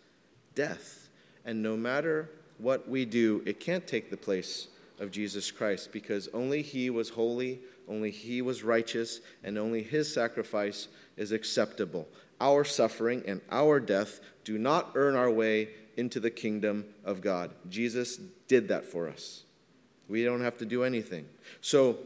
death. 0.55 1.09
And 1.45 1.63
no 1.63 1.77
matter 1.77 2.31
what 2.57 2.89
we 2.89 3.05
do, 3.05 3.43
it 3.45 3.61
can't 3.61 3.87
take 3.87 4.11
the 4.11 4.17
place 4.17 4.69
of 4.99 5.11
Jesus 5.11 5.51
Christ 5.51 5.93
because 5.93 6.29
only 6.33 6.63
He 6.63 6.89
was 6.89 7.11
holy, 7.11 7.61
only 7.87 8.11
He 8.11 8.41
was 8.41 8.63
righteous, 8.63 9.21
and 9.45 9.59
only 9.59 9.83
His 9.83 10.11
sacrifice 10.13 10.89
is 11.17 11.33
acceptable 11.33 12.09
our 12.43 12.65
suffering 12.65 13.23
and 13.27 13.41
our 13.51 13.79
death 13.79 14.21
do 14.45 14.59
not 14.59 14.91
earn 14.97 15.15
our 15.15 15.31
way 15.31 15.69
into 15.97 16.19
the 16.19 16.31
kingdom 16.31 16.85
of 17.05 17.21
God. 17.21 17.53
Jesus 17.71 18.17
did 18.49 18.69
that 18.69 18.85
for 18.85 19.09
us. 19.09 19.45
We 20.09 20.25
don't 20.25 20.43
have 20.43 20.59
to 20.59 20.67
do 20.67 20.83
anything. 20.83 21.27
So, 21.61 21.99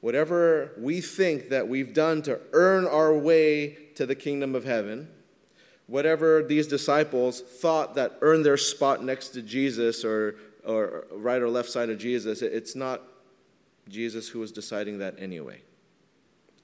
whatever 0.00 0.70
we 0.78 1.00
think 1.00 1.48
that 1.48 1.66
we've 1.68 1.92
done 1.92 2.22
to 2.22 2.40
earn 2.52 2.86
our 2.86 3.12
way 3.12 3.76
to 3.96 4.06
the 4.06 4.14
kingdom 4.14 4.54
of 4.54 4.64
heaven, 4.64 5.08
whatever 5.92 6.42
these 6.42 6.66
disciples 6.66 7.42
thought 7.42 7.96
that 7.96 8.16
earned 8.22 8.46
their 8.46 8.56
spot 8.56 9.04
next 9.04 9.28
to 9.28 9.42
Jesus 9.42 10.06
or, 10.06 10.36
or 10.64 11.04
right 11.12 11.42
or 11.42 11.50
left 11.50 11.68
side 11.68 11.90
of 11.90 11.98
Jesus, 11.98 12.40
it's 12.40 12.74
not 12.74 13.02
Jesus 13.90 14.26
who 14.26 14.38
was 14.40 14.50
deciding 14.50 15.00
that 15.00 15.14
anyway. 15.18 15.60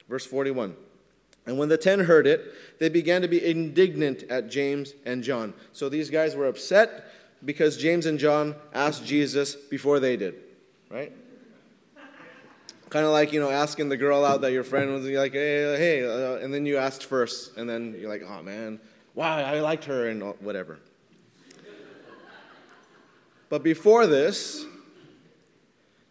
Verse 0.09 0.25
41. 0.25 0.75
And 1.45 1.59
when 1.59 1.69
the 1.69 1.77
ten 1.77 2.01
heard 2.01 2.27
it, 2.27 2.55
they 2.79 2.89
began 2.89 3.21
to 3.21 3.29
be 3.29 3.45
indignant 3.45 4.23
at 4.31 4.49
James 4.49 4.95
and 5.05 5.23
John. 5.23 5.53
So 5.75 5.91
these 5.91 6.09
guys 6.09 6.35
were 6.35 6.47
upset 6.47 7.05
because 7.45 7.77
James 7.77 8.07
and 8.07 8.19
John 8.19 8.55
asked 8.73 9.05
Jesus 9.05 9.55
before 9.55 10.01
they 10.01 10.17
did, 10.17 10.37
right? 10.91 11.13
Kind 12.89 13.05
of 13.05 13.13
like, 13.13 13.35
you 13.35 13.41
know, 13.41 13.51
asking 13.51 13.91
the 13.91 13.99
girl 13.99 14.25
out 14.25 14.41
that 14.41 14.53
your 14.53 14.65
friend 14.65 14.91
was 14.91 15.05
like, 15.05 15.33
hey, 15.33 15.77
hey, 15.77 16.05
uh, 16.05 16.37
and 16.37 16.55
then 16.55 16.65
you 16.65 16.79
asked 16.79 17.05
first, 17.05 17.59
and 17.59 17.69
then 17.69 17.95
you're 18.01 18.09
like, 18.09 18.23
oh 18.27 18.43
man, 18.43 18.81
wow, 19.19 19.37
I 19.37 19.59
liked 19.59 19.87
her, 19.87 20.09
and 20.09 20.23
whatever. 20.39 20.79
But 23.49 23.65
before 23.65 24.07
this, 24.07 24.65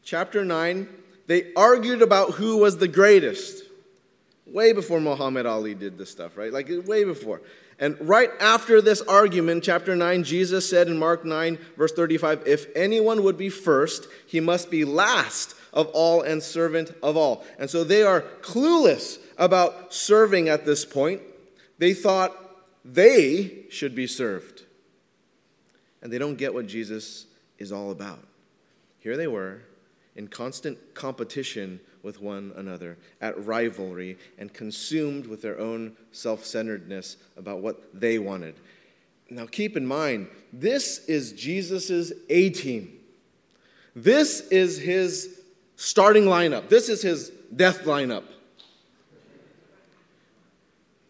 chapter 0.04 0.44
9, 0.44 0.90
they 1.26 1.54
argued 1.56 2.02
about 2.02 2.32
who 2.32 2.58
was 2.58 2.80
the 2.80 2.88
greatest. 2.90 3.64
Way 4.46 4.74
before 4.74 5.00
Muhammad 5.00 5.46
Ali 5.46 5.74
did 5.74 5.98
this 5.98 6.10
stuff, 6.10 6.36
right? 6.36 6.52
Like, 6.52 6.70
way 6.86 7.06
before. 7.06 7.42
And 7.80 7.96
right 8.02 8.30
after 8.42 8.82
this 8.82 9.00
argument, 9.04 9.64
chapter 9.64 9.96
9, 9.96 10.26
Jesus 10.26 10.70
said 10.70 10.90
in 10.90 10.98
Mark 10.98 11.24
9, 11.24 11.58
verse 11.78 11.94
35, 11.94 12.44
If 12.46 12.66
anyone 12.76 13.24
would 13.24 13.38
be 13.38 13.50
first, 13.50 14.08
he 14.26 14.42
must 14.42 14.70
be 14.70 14.84
last 14.84 15.56
of 15.72 15.88
all 15.94 16.24
and 16.24 16.44
servant 16.44 16.92
of 17.02 17.16
all. 17.16 17.46
And 17.58 17.70
so 17.70 17.86
they 17.86 18.04
are 18.04 18.22
clueless 18.42 19.18
about 19.38 19.94
serving 19.94 20.50
at 20.50 20.66
this 20.66 20.84
point. 20.84 21.22
They 21.78 21.94
thought 21.94 22.47
they 22.88 23.66
should 23.70 23.94
be 23.94 24.08
served. 24.08 24.64
And 26.02 26.12
they 26.12 26.18
don't 26.18 26.38
get 26.38 26.54
what 26.54 26.68
Jesus 26.68 27.26
is 27.58 27.72
all 27.72 27.92
about. 27.92 28.26
Here 29.00 29.18
they 29.18 29.28
were 29.28 29.62
in 30.16 30.28
constant 30.28 30.78
competition 30.94 31.80
with 32.02 32.22
one 32.22 32.54
another, 32.56 32.98
at 33.20 33.44
rivalry, 33.46 34.18
and 34.38 34.54
consumed 34.54 35.28
with 35.28 35.42
their 35.42 35.60
own 35.60 35.96
self 36.12 36.46
centeredness 36.46 37.18
about 37.36 37.60
what 37.60 38.00
they 38.00 38.18
wanted. 38.18 38.56
Now, 39.30 39.46
keep 39.46 39.76
in 39.76 39.86
mind, 39.86 40.30
this 40.54 41.06
is 41.06 41.34
Jesus' 41.34 42.14
A 42.30 42.50
team. 42.52 42.94
This 43.96 44.42
is 44.48 44.78
his 44.78 45.42
starting 45.76 46.24
lineup. 46.24 46.70
This 46.70 46.88
is 46.88 47.02
his 47.02 47.32
death 47.54 47.84
lineup. 47.84 48.24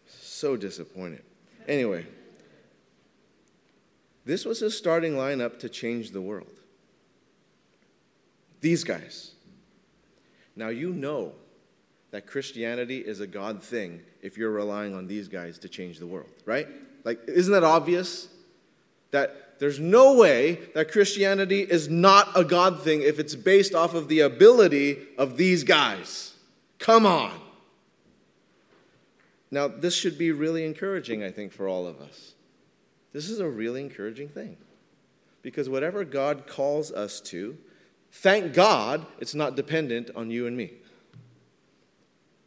So 0.06 0.56
disappointed. 0.56 1.22
Anyway, 1.68 2.06
this 4.24 4.46
was 4.46 4.60
his 4.60 4.76
starting 4.76 5.12
lineup 5.12 5.58
to 5.60 5.68
change 5.68 6.10
the 6.10 6.20
world. 6.20 6.48
These 8.60 8.84
guys. 8.84 9.32
Now, 10.56 10.68
you 10.68 10.92
know 10.92 11.32
that 12.10 12.26
Christianity 12.26 12.98
is 12.98 13.20
a 13.20 13.26
God 13.26 13.62
thing 13.62 14.00
if 14.22 14.38
you're 14.38 14.50
relying 14.50 14.94
on 14.94 15.06
these 15.06 15.28
guys 15.28 15.58
to 15.58 15.68
change 15.68 15.98
the 15.98 16.06
world, 16.06 16.30
right? 16.46 16.66
Like, 17.04 17.20
isn't 17.28 17.52
that 17.52 17.64
obvious? 17.64 18.28
That 19.10 19.60
there's 19.60 19.78
no 19.78 20.14
way 20.14 20.58
that 20.74 20.90
Christianity 20.90 21.60
is 21.60 21.88
not 21.88 22.28
a 22.34 22.44
God 22.44 22.82
thing 22.82 23.02
if 23.02 23.18
it's 23.18 23.34
based 23.34 23.74
off 23.74 23.94
of 23.94 24.08
the 24.08 24.20
ability 24.20 24.98
of 25.18 25.36
these 25.36 25.64
guys. 25.64 26.34
Come 26.78 27.06
on. 27.06 27.47
Now, 29.50 29.68
this 29.68 29.94
should 29.94 30.18
be 30.18 30.32
really 30.32 30.64
encouraging, 30.64 31.22
I 31.22 31.30
think, 31.30 31.52
for 31.52 31.68
all 31.68 31.86
of 31.86 32.00
us. 32.00 32.34
This 33.12 33.30
is 33.30 33.40
a 33.40 33.48
really 33.48 33.80
encouraging 33.80 34.28
thing. 34.28 34.56
Because 35.40 35.68
whatever 35.68 36.04
God 36.04 36.46
calls 36.46 36.92
us 36.92 37.20
to, 37.22 37.56
Thank 38.10 38.54
God 38.54 39.06
it's 39.18 39.34
not 39.34 39.56
dependent 39.56 40.10
on 40.16 40.30
you 40.30 40.46
and 40.46 40.56
me. 40.56 40.72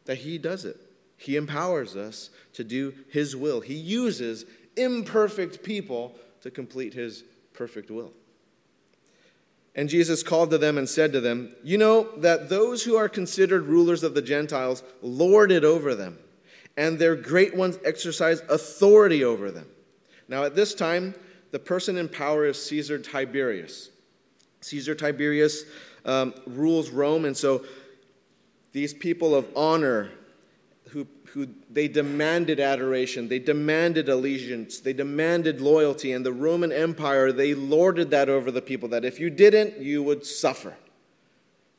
That 0.04 0.18
He 0.18 0.38
does 0.38 0.64
it. 0.64 0.78
He 1.16 1.36
empowers 1.36 1.96
us 1.96 2.30
to 2.54 2.64
do 2.64 2.94
His 3.08 3.36
will. 3.36 3.60
He 3.60 3.74
uses 3.74 4.44
imperfect 4.76 5.62
people 5.62 6.16
to 6.42 6.50
complete 6.50 6.94
His 6.94 7.24
perfect 7.52 7.90
will. 7.90 8.12
And 9.74 9.88
Jesus 9.88 10.22
called 10.22 10.50
to 10.50 10.58
them 10.58 10.76
and 10.76 10.88
said 10.88 11.12
to 11.12 11.20
them, 11.20 11.54
You 11.62 11.78
know 11.78 12.08
that 12.18 12.48
those 12.48 12.82
who 12.82 12.96
are 12.96 13.08
considered 13.08 13.66
rulers 13.66 14.02
of 14.02 14.14
the 14.14 14.20
Gentiles 14.20 14.82
lord 15.00 15.50
it 15.50 15.64
over 15.64 15.94
them, 15.94 16.18
and 16.76 16.98
their 16.98 17.16
great 17.16 17.54
ones 17.54 17.78
exercise 17.84 18.40
authority 18.48 19.24
over 19.24 19.50
them. 19.50 19.66
Now, 20.28 20.44
at 20.44 20.54
this 20.54 20.74
time, 20.74 21.14
the 21.50 21.58
person 21.58 21.98
in 21.98 22.08
power 22.08 22.46
is 22.46 22.62
Caesar 22.66 22.98
Tiberius. 22.98 23.90
Caesar 24.62 24.94
Tiberius 24.94 25.64
um, 26.04 26.34
rules 26.46 26.90
Rome, 26.90 27.24
and 27.24 27.36
so 27.36 27.64
these 28.72 28.94
people 28.94 29.34
of 29.34 29.46
honor 29.54 30.10
who, 30.88 31.06
who 31.28 31.48
they 31.70 31.88
demanded 31.88 32.60
adoration, 32.60 33.28
they 33.28 33.38
demanded 33.38 34.08
allegiance, 34.08 34.80
they 34.80 34.92
demanded 34.92 35.60
loyalty, 35.60 36.12
and 36.12 36.24
the 36.24 36.32
Roman 36.32 36.72
Empire, 36.72 37.32
they 37.32 37.54
lorded 37.54 38.10
that 38.10 38.28
over 38.28 38.50
the 38.50 38.62
people 38.62 38.88
that 38.90 39.04
if 39.04 39.20
you 39.20 39.30
didn't, 39.30 39.78
you 39.78 40.02
would 40.02 40.24
suffer. 40.24 40.74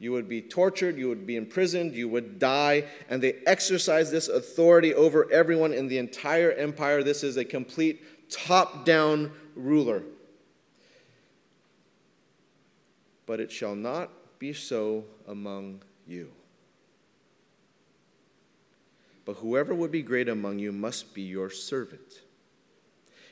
You 0.03 0.11
would 0.11 0.27
be 0.27 0.41
tortured, 0.41 0.97
you 0.97 1.07
would 1.07 1.25
be 1.25 1.37
imprisoned, 1.37 1.95
you 1.95 2.09
would 2.09 2.37
die, 2.37 2.83
and 3.09 3.23
they 3.23 3.35
exercise 3.45 4.11
this 4.11 4.27
authority 4.27 4.93
over 4.93 5.31
everyone 5.31 5.71
in 5.73 5.87
the 5.87 5.97
entire 5.97 6.51
empire. 6.51 7.03
This 7.03 7.23
is 7.23 7.37
a 7.37 7.45
complete 7.45 8.29
top 8.29 8.83
down 8.83 9.31
ruler. 9.55 10.03
but 13.25 13.39
it 13.39 13.51
shall 13.51 13.75
not 13.75 14.09
be 14.39 14.53
so 14.53 15.05
among 15.27 15.81
you. 16.07 16.31
But 19.25 19.37
whoever 19.37 19.73
would 19.73 19.91
be 19.91 20.01
great 20.01 20.27
among 20.27 20.59
you 20.59 20.71
must 20.71 21.13
be 21.13 21.21
your 21.21 21.49
servant, 21.49 22.21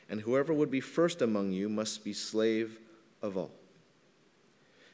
and 0.08 0.20
whoever 0.20 0.54
would 0.54 0.70
be 0.70 0.80
first 0.80 1.20
among 1.20 1.52
you 1.52 1.68
must 1.68 2.02
be 2.02 2.12
slave 2.12 2.78
of 3.20 3.36
all. 3.36 3.50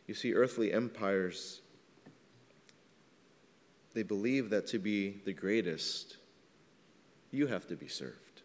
You 0.07 0.15
see, 0.15 0.35
earthly 0.35 0.73
empires, 0.73 1.61
they 3.95 4.03
believe 4.03 4.51
that 4.51 4.67
to 4.69 4.79
be 4.79 5.21
the 5.25 5.33
greatest, 5.33 6.17
you 7.31 7.47
have 7.47 7.67
to 7.69 7.77
be 7.77 7.89
served. 7.89 8.43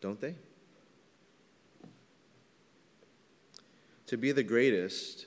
Don't 0.00 0.20
they? 0.20 0.34
To 4.06 4.16
be 4.16 4.32
the 4.32 4.42
greatest 4.42 5.26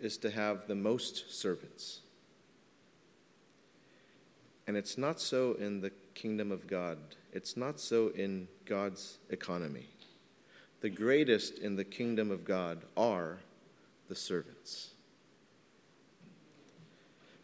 is 0.00 0.18
to 0.18 0.30
have 0.30 0.66
the 0.66 0.74
most 0.74 1.32
servants. 1.32 2.00
And 4.66 4.76
it's 4.76 4.98
not 4.98 5.20
so 5.20 5.54
in 5.54 5.80
the 5.80 5.92
kingdom 6.14 6.52
of 6.52 6.66
God, 6.66 6.98
it's 7.32 7.56
not 7.56 7.80
so 7.80 8.08
in 8.08 8.48
God's 8.66 9.18
economy. 9.30 9.86
The 10.80 10.90
greatest 10.90 11.58
in 11.58 11.76
the 11.76 11.84
kingdom 11.84 12.30
of 12.30 12.44
God 12.44 12.82
are 12.96 13.38
the 14.08 14.14
servants. 14.14 14.90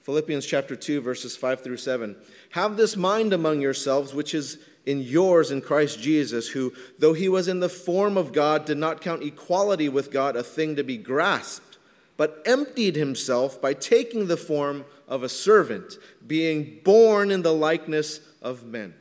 Philippians 0.05 0.45
chapter 0.45 0.77
2, 0.77 1.01
verses 1.01 1.35
5 1.35 1.65
through 1.65 1.79
7. 1.79 2.15
Have 2.51 2.77
this 2.77 2.95
mind 2.95 3.33
among 3.33 3.63
yourselves, 3.63 4.13
which 4.13 4.35
is 4.35 4.59
in 4.85 5.01
yours 5.01 5.51
in 5.51 5.63
Christ 5.63 5.99
Jesus, 5.99 6.49
who, 6.49 6.75
though 6.99 7.15
he 7.15 7.27
was 7.27 7.49
in 7.49 7.61
the 7.61 7.71
form 7.71 8.19
of 8.19 8.35
God, 8.35 8.67
did 8.67 8.77
not 8.77 9.01
count 9.01 9.23
equality 9.23 9.89
with 9.89 10.11
God 10.11 10.37
a 10.37 10.43
thing 10.43 10.77
to 10.77 10.85
be 10.85 10.99
grasped, 10.99 11.79
but 12.19 12.43
emptied 12.45 12.97
himself 12.97 13.63
by 13.63 13.73
taking 13.73 14.27
the 14.27 14.37
form 14.37 14.85
of 15.09 15.23
a 15.23 15.29
servant, 15.29 15.97
being 16.27 16.81
born 16.85 17.31
in 17.31 17.41
the 17.41 17.55
likeness 17.55 18.21
of 18.43 18.63
men. 18.63 18.93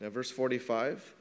Now, 0.00 0.08
verse 0.08 0.30
45 0.30 1.12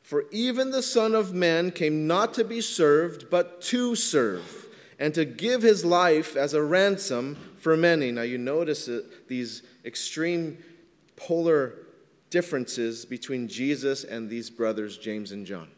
For 0.00 0.26
even 0.30 0.70
the 0.70 0.82
Son 0.82 1.16
of 1.16 1.34
Man 1.34 1.72
came 1.72 2.06
not 2.06 2.34
to 2.34 2.44
be 2.44 2.60
served, 2.60 3.30
but 3.30 3.60
to 3.62 3.96
serve, 3.96 4.67
and 4.98 5.14
to 5.14 5.24
give 5.24 5.62
his 5.62 5.84
life 5.84 6.36
as 6.36 6.54
a 6.54 6.62
ransom 6.62 7.36
for 7.58 7.76
many. 7.76 8.10
Now, 8.10 8.22
you 8.22 8.38
notice 8.38 8.88
these 9.28 9.62
extreme 9.84 10.58
polar 11.16 11.74
differences 12.30 13.04
between 13.04 13.48
Jesus 13.48 14.04
and 14.04 14.28
these 14.28 14.50
brothers, 14.50 14.98
James 14.98 15.32
and 15.32 15.46
John. 15.46 15.68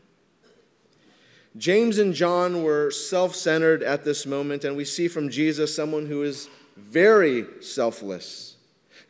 James 1.57 1.99
and 1.99 2.15
John 2.15 2.63
were 2.63 2.91
self 2.91 3.35
centered 3.35 3.83
at 3.83 4.05
this 4.05 4.25
moment, 4.25 4.65
and 4.65 4.77
we 4.77 4.85
see 4.85 5.09
from 5.09 5.31
Jesus 5.31 5.75
someone 5.75 6.07
who 6.07 6.23
is 6.23 6.49
very 6.77 7.45
selfless. 7.61 8.57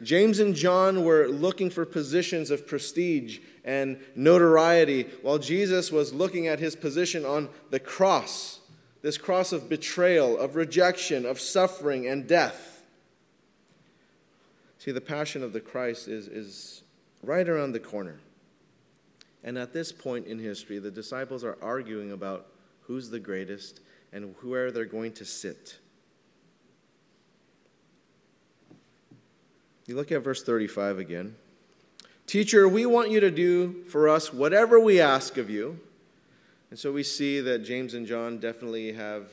James 0.03 0.39
and 0.39 0.55
John 0.55 1.05
were 1.05 1.29
looking 1.29 1.69
for 1.69 1.85
positions 1.85 2.51
of 2.51 2.67
prestige 2.67 3.41
and 3.65 3.99
notoriety, 4.17 5.03
while 5.21 5.39
Jesus 5.39 5.93
was 5.93 6.15
looking 6.15 6.47
at 6.47 6.59
his 6.59 6.75
position 6.75 7.27
on 7.27 7.51
the 7.69 7.81
cross, 7.81 8.60
this 9.03 9.17
cross 9.19 9.53
of 9.53 9.69
betrayal, 9.69 10.39
of 10.39 10.57
rejection, 10.57 11.25
of 11.25 11.41
suffering, 11.41 12.07
and 12.07 12.27
death. 12.27 12.83
See, 14.79 14.93
the 14.93 15.01
passion 15.01 15.43
of 15.43 15.53
the 15.53 15.61
Christ 15.61 16.09
is, 16.09 16.27
is 16.27 16.83
right 17.23 17.49
around 17.49 17.73
the 17.73 17.81
corner. 17.81 18.19
And 19.43 19.59
at 19.59 19.73
this 19.73 19.93
point 19.93 20.27
in 20.27 20.39
history, 20.39 20.79
the 20.79 20.91
disciples 20.91 21.45
are 21.45 21.57
arguing 21.63 22.13
about 22.13 22.47
who's 22.83 23.11
the 23.11 23.21
greatest 23.21 23.81
and 24.13 24.35
where 24.43 24.71
they're 24.71 24.85
going 24.85 25.13
to 25.13 25.25
sit. 25.25 25.79
You 29.87 29.97
look 29.97 30.13
at 30.13 30.23
verse 30.23 30.43
35 30.43 30.99
again. 30.99 31.35
Teacher, 32.27 32.69
we 32.69 32.87
want 32.87 33.11
you 33.11 33.21
to 33.21 33.31
do 33.31 33.83
for 33.89 34.09
us 34.09 34.33
whatever 34.33 34.79
we 34.79 35.01
ask 35.01 35.37
of 35.37 35.51
you. 35.51 35.81
And 36.71 36.79
so 36.79 36.93
we 36.93 37.03
see 37.03 37.41
that 37.41 37.65
James 37.65 37.95
and 37.95 38.07
John 38.07 38.39
definitely 38.39 38.93
have 38.93 39.31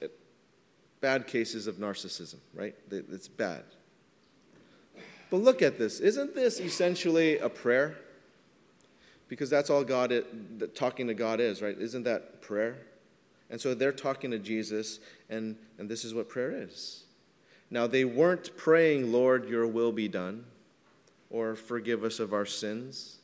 eh, 0.00 0.08
bad 1.00 1.26
cases 1.26 1.66
of 1.66 1.76
narcissism, 1.76 2.38
right? 2.54 2.74
It's 2.90 3.28
bad. 3.28 3.64
But 5.30 5.38
look 5.38 5.60
at 5.62 5.78
this. 5.78 6.00
Isn't 6.00 6.34
this 6.34 6.60
essentially 6.60 7.38
a 7.38 7.48
prayer? 7.48 7.96
because 9.28 9.50
that's 9.50 9.70
all 9.70 9.84
God 9.84 10.12
is, 10.12 10.24
talking 10.74 11.06
to 11.08 11.14
God 11.14 11.40
is, 11.40 11.62
right? 11.62 11.76
Isn't 11.78 12.04
that 12.04 12.42
prayer? 12.42 12.76
And 13.50 13.60
so 13.60 13.74
they're 13.74 13.92
talking 13.92 14.30
to 14.30 14.38
Jesus, 14.38 15.00
and, 15.28 15.56
and 15.78 15.88
this 15.88 16.04
is 16.04 16.14
what 16.14 16.28
prayer 16.28 16.52
is. 16.52 17.04
Now, 17.70 17.86
they 17.86 18.04
weren't 18.04 18.56
praying, 18.56 19.12
Lord, 19.12 19.48
your 19.48 19.66
will 19.66 19.92
be 19.92 20.08
done, 20.08 20.44
or 21.30 21.56
forgive 21.56 22.04
us 22.04 22.20
of 22.20 22.32
our 22.32 22.46
sins. 22.46 23.18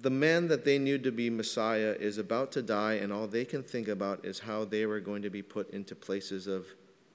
The 0.00 0.10
man 0.10 0.48
that 0.48 0.64
they 0.64 0.78
knew 0.78 0.98
to 0.98 1.12
be 1.12 1.28
Messiah 1.28 1.94
is 1.98 2.18
about 2.18 2.50
to 2.52 2.62
die, 2.62 2.94
and 2.94 3.12
all 3.12 3.26
they 3.26 3.44
can 3.44 3.62
think 3.62 3.88
about 3.88 4.24
is 4.24 4.38
how 4.38 4.64
they 4.64 4.86
were 4.86 5.00
going 5.00 5.22
to 5.22 5.30
be 5.30 5.42
put 5.42 5.70
into 5.70 5.94
places 5.94 6.46
of 6.46 6.66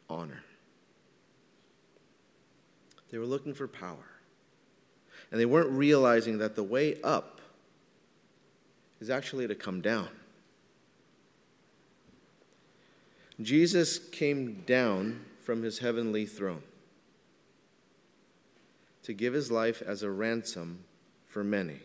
honor. 0.10 0.44
They 3.12 3.18
were 3.18 3.26
looking 3.26 3.54
for 3.54 3.68
power. 3.68 4.06
And 5.32 5.40
they 5.40 5.46
weren't 5.46 5.72
realizing 5.72 6.38
that 6.38 6.56
the 6.56 6.64
way 6.64 7.02
up 7.02 7.42
is 9.00 9.10
actually 9.10 9.48
to 9.48 9.56
come 9.56 9.82
down. 9.82 10.10
Jesus 13.42 14.00
came 14.00 14.64
down 14.66 15.26
from 15.42 15.62
his 15.64 15.80
heavenly 15.80 16.26
throne 16.26 16.64
to 19.04 19.14
give 19.14 19.34
his 19.34 19.52
life 19.52 19.82
as 19.86 20.04
a 20.04 20.10
ransom 20.10 20.84
for 21.28 21.44
many. 21.44 21.80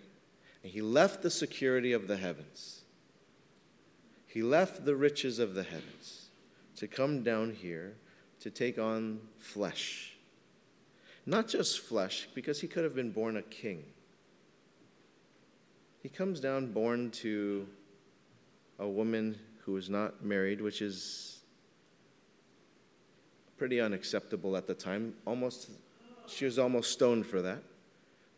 And 0.63 0.73
he 0.73 0.81
left 0.81 1.23
the 1.23 1.31
security 1.31 1.93
of 1.93 2.07
the 2.07 2.17
heavens. 2.17 2.83
He 4.27 4.43
left 4.43 4.85
the 4.85 4.97
riches 4.97 5.39
of 5.39 5.55
the 5.55 5.63
heavens 5.63 6.29
to 6.77 6.87
come 6.87 7.23
down 7.23 7.53
here 7.53 7.95
to 8.41 8.51
take 8.51 8.79
on 8.79 9.21
flesh. 9.39 10.15
Not 11.27 11.49
just 11.49 11.81
flesh, 11.81 12.29
because 12.35 12.61
he 12.61 12.67
could 12.67 12.83
have 12.83 12.95
been 12.95 13.13
born 13.13 13.37
a 13.37 13.43
king. 13.43 13.85
He 16.03 16.09
comes 16.09 16.41
down 16.41 16.73
born 16.73 17.11
to 17.13 17.69
a 18.79 18.89
woman 18.89 19.39
who 19.65 19.77
is 19.77 19.89
not 19.89 20.25
married, 20.25 20.61
which 20.61 20.83
is 20.83 21.39
pretty 23.57 23.81
unacceptable 23.81 24.57
at 24.57 24.67
the 24.67 24.75
time. 24.75 25.15
Almost, 25.25 25.71
she 26.27 26.45
was 26.45 26.59
almost 26.59 26.91
stoned 26.91 27.27
for 27.27 27.41
that. 27.43 27.63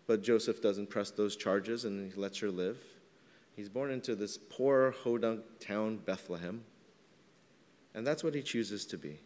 But 0.06 0.22
Joseph 0.22 0.60
doesn't 0.60 0.90
press 0.90 1.10
those 1.10 1.36
charges 1.36 1.84
and 1.84 2.12
he 2.12 2.20
lets 2.20 2.38
her 2.38 2.50
live. 2.50 2.78
He's 3.56 3.68
born 3.68 3.90
into 3.90 4.14
this 4.14 4.36
poor 4.36 4.92
Podunk 4.92 5.42
town, 5.60 5.98
Bethlehem. 6.04 6.64
And 7.94 8.06
that's 8.06 8.24
what 8.24 8.34
he 8.34 8.42
chooses 8.42 8.84
to 8.86 8.98
be. 8.98 9.20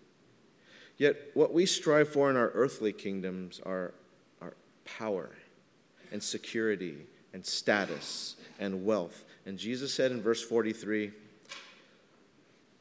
Yet, 0.98 1.16
what 1.34 1.54
we 1.54 1.64
strive 1.64 2.08
for 2.08 2.28
in 2.28 2.36
our 2.36 2.50
earthly 2.54 2.92
kingdoms 2.92 3.60
are, 3.64 3.94
are 4.42 4.54
power 4.84 5.30
and 6.12 6.22
security 6.22 7.06
and 7.32 7.44
status 7.44 8.36
and 8.58 8.84
wealth. 8.84 9.24
And 9.46 9.58
Jesus 9.58 9.94
said 9.94 10.10
in 10.10 10.20
verse 10.20 10.42
43 10.42 11.12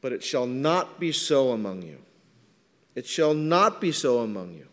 But 0.00 0.12
it 0.12 0.22
shall 0.22 0.46
not 0.46 1.00
be 1.00 1.12
so 1.12 1.52
among 1.52 1.82
you. 1.82 1.98
It 2.94 3.06
shall 3.06 3.34
not 3.34 3.80
be 3.80 3.92
so 3.92 4.18
among 4.18 4.54
you. 4.54 4.66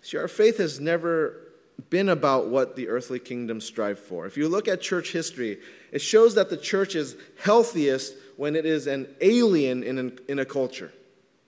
See, 0.00 0.16
our 0.16 0.28
faith 0.28 0.58
has 0.58 0.78
never 0.78 1.47
been 1.90 2.08
about 2.08 2.48
what 2.48 2.76
the 2.76 2.88
earthly 2.88 3.18
kingdoms 3.18 3.64
strive 3.64 3.98
for. 3.98 4.26
If 4.26 4.36
you 4.36 4.48
look 4.48 4.68
at 4.68 4.80
church 4.80 5.12
history, 5.12 5.58
it 5.92 6.00
shows 6.00 6.34
that 6.34 6.50
the 6.50 6.56
church 6.56 6.94
is 6.94 7.16
healthiest 7.42 8.14
when 8.36 8.56
it 8.56 8.66
is 8.66 8.86
an 8.86 9.08
alien 9.20 9.82
in, 9.82 9.98
an, 9.98 10.18
in 10.28 10.38
a 10.38 10.44
culture. 10.44 10.92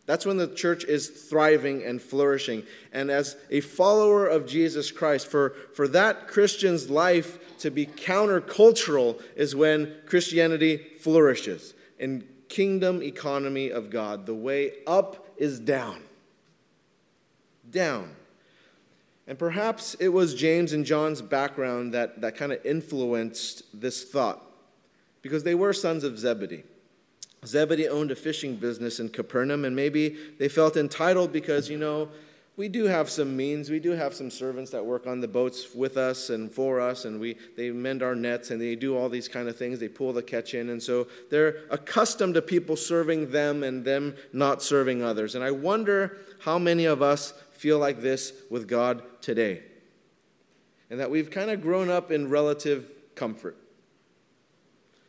That's 0.06 0.26
when 0.26 0.38
the 0.38 0.48
church 0.48 0.84
is 0.84 1.08
thriving 1.08 1.84
and 1.84 2.02
flourishing. 2.02 2.64
And 2.92 3.10
as 3.10 3.36
a 3.50 3.60
follower 3.60 4.26
of 4.26 4.46
Jesus 4.46 4.90
Christ, 4.90 5.28
for, 5.28 5.54
for 5.74 5.86
that 5.88 6.26
Christian's 6.26 6.90
life 6.90 7.58
to 7.58 7.70
be 7.70 7.86
countercultural 7.86 9.22
is 9.36 9.54
when 9.54 9.94
Christianity 10.06 10.78
flourishes. 11.00 11.74
In 11.98 12.26
kingdom 12.48 13.02
economy 13.02 13.70
of 13.70 13.90
God, 13.90 14.26
the 14.26 14.34
way 14.34 14.72
up 14.86 15.28
is 15.36 15.60
down. 15.60 16.02
Down. 17.70 18.10
And 19.30 19.38
perhaps 19.38 19.94
it 20.00 20.08
was 20.08 20.34
James 20.34 20.72
and 20.72 20.84
John's 20.84 21.22
background 21.22 21.94
that, 21.94 22.20
that 22.20 22.36
kind 22.36 22.50
of 22.50 22.66
influenced 22.66 23.62
this 23.72 24.02
thought, 24.02 24.42
because 25.22 25.44
they 25.44 25.54
were 25.54 25.72
sons 25.72 26.02
of 26.02 26.18
Zebedee. 26.18 26.64
Zebedee 27.46 27.86
owned 27.86 28.10
a 28.10 28.16
fishing 28.16 28.56
business 28.56 28.98
in 28.98 29.08
Capernaum, 29.08 29.64
and 29.64 29.76
maybe 29.76 30.16
they 30.40 30.48
felt 30.48 30.76
entitled 30.76 31.32
because, 31.32 31.70
you 31.70 31.78
know, 31.78 32.08
we 32.56 32.68
do 32.68 32.86
have 32.86 33.08
some 33.08 33.36
means. 33.36 33.70
We 33.70 33.78
do 33.78 33.92
have 33.92 34.14
some 34.14 34.32
servants 34.32 34.72
that 34.72 34.84
work 34.84 35.06
on 35.06 35.20
the 35.20 35.28
boats 35.28 35.76
with 35.76 35.96
us 35.96 36.30
and 36.30 36.50
for 36.50 36.80
us, 36.80 37.04
and 37.04 37.20
we, 37.20 37.36
they 37.56 37.70
mend 37.70 38.02
our 38.02 38.16
nets 38.16 38.50
and 38.50 38.60
they 38.60 38.74
do 38.74 38.98
all 38.98 39.08
these 39.08 39.28
kind 39.28 39.48
of 39.48 39.56
things. 39.56 39.78
They 39.78 39.86
pull 39.86 40.12
the 40.12 40.24
catch 40.24 40.54
in, 40.54 40.70
and 40.70 40.82
so 40.82 41.06
they're 41.30 41.58
accustomed 41.70 42.34
to 42.34 42.42
people 42.42 42.74
serving 42.74 43.30
them 43.30 43.62
and 43.62 43.84
them 43.84 44.16
not 44.32 44.60
serving 44.60 45.04
others. 45.04 45.36
And 45.36 45.44
I 45.44 45.52
wonder 45.52 46.18
how 46.40 46.58
many 46.58 46.84
of 46.86 47.00
us 47.00 47.32
feel 47.60 47.78
like 47.78 48.00
this 48.00 48.32
with 48.48 48.66
God 48.66 49.02
today, 49.20 49.60
and 50.88 50.98
that 50.98 51.10
we've 51.10 51.30
kind 51.30 51.50
of 51.50 51.60
grown 51.60 51.90
up 51.90 52.10
in 52.10 52.30
relative 52.30 52.90
comfort. 53.14 53.54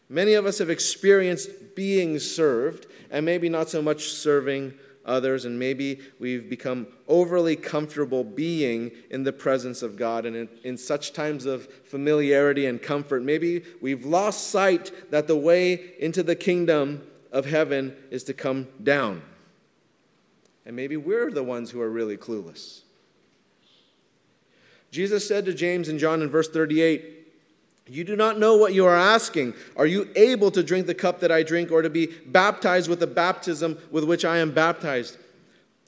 Many 0.10 0.34
of 0.34 0.46
us 0.46 0.58
have 0.58 0.70
experienced 0.70 1.76
being 1.78 2.20
served, 2.20 2.88
and 3.10 3.26
maybe 3.26 3.48
not 3.48 3.70
so 3.70 3.82
much 3.82 4.10
serving 4.10 4.74
others, 5.06 5.46
and 5.46 5.58
maybe 5.58 6.02
we've 6.20 6.50
become 6.50 6.88
overly 7.08 7.56
comfortable 7.56 8.26
being 8.26 8.92
in 9.10 9.24
the 9.24 9.32
presence 9.32 9.82
of 9.82 9.96
God. 9.96 10.26
And 10.26 10.36
in, 10.36 10.50
in, 10.66 10.78
such 10.78 11.14
times 11.14 11.46
of 11.46 11.72
familiarity 11.86 12.66
and 12.66 12.82
comfort, 12.82 13.24
maybe 13.24 13.64
we've 13.80 14.06
lost 14.06 14.50
sight 14.50 14.92
that 15.10 15.28
the 15.28 15.38
way 15.38 15.94
into 16.00 16.22
the 16.22 16.36
kingdom 16.36 17.08
of 17.32 17.46
heaven 17.46 17.96
is 18.10 18.26
to 18.26 18.34
come 18.34 18.68
down. 18.84 19.22
And 20.65 20.76
maybe 20.76 20.97
we're 20.97 21.32
the 21.32 21.43
ones 21.43 21.71
who 21.71 21.82
are 21.82 21.89
really 21.89 22.17
clueless. 22.17 22.82
Jesus 24.91 25.28
said 25.28 25.45
to 25.45 25.54
James 25.54 25.89
and 25.89 26.00
John 26.00 26.21
in 26.21 26.30
verse 26.30 26.50
38, 26.50 27.21
you 27.88 28.04
do 28.04 28.15
not 28.15 28.39
know 28.39 28.56
what 28.56 28.74
you 28.74 28.86
are 28.86 28.95
asking. 28.95 29.54
Are 29.76 29.86
you 29.86 30.10
able 30.15 30.52
to 30.52 30.63
drink 30.63 30.88
the 30.88 30.93
cup 30.93 31.19
that 31.21 31.32
I 31.32 31.43
drink 31.43 31.71
or 31.71 31.82
to 31.82 31.89
be 31.89 32.08
baptized 32.08 32.89
with 32.89 33.00
the 33.00 33.08
baptism 33.08 33.78
with 33.89 34.04
which 34.04 34.24
I 34.24 34.38
am 34.38 34.52
baptized? 34.52 35.17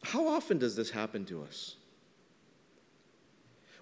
How 0.03 0.27
often 0.27 0.57
does 0.57 0.75
this 0.75 0.89
happen 0.89 1.23
to 1.25 1.43
us? 1.43 1.75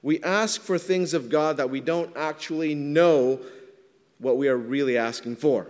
We 0.03 0.21
ask 0.23 0.61
for 0.61 0.77
things 0.77 1.13
of 1.13 1.29
God 1.29 1.57
that 1.57 1.69
we 1.69 1.79
don't 1.79 2.15
actually 2.15 2.75
know 2.75 3.39
what 4.19 4.37
we 4.37 4.47
are 4.49 4.57
really 4.57 4.97
asking 4.97 5.37
for. 5.37 5.67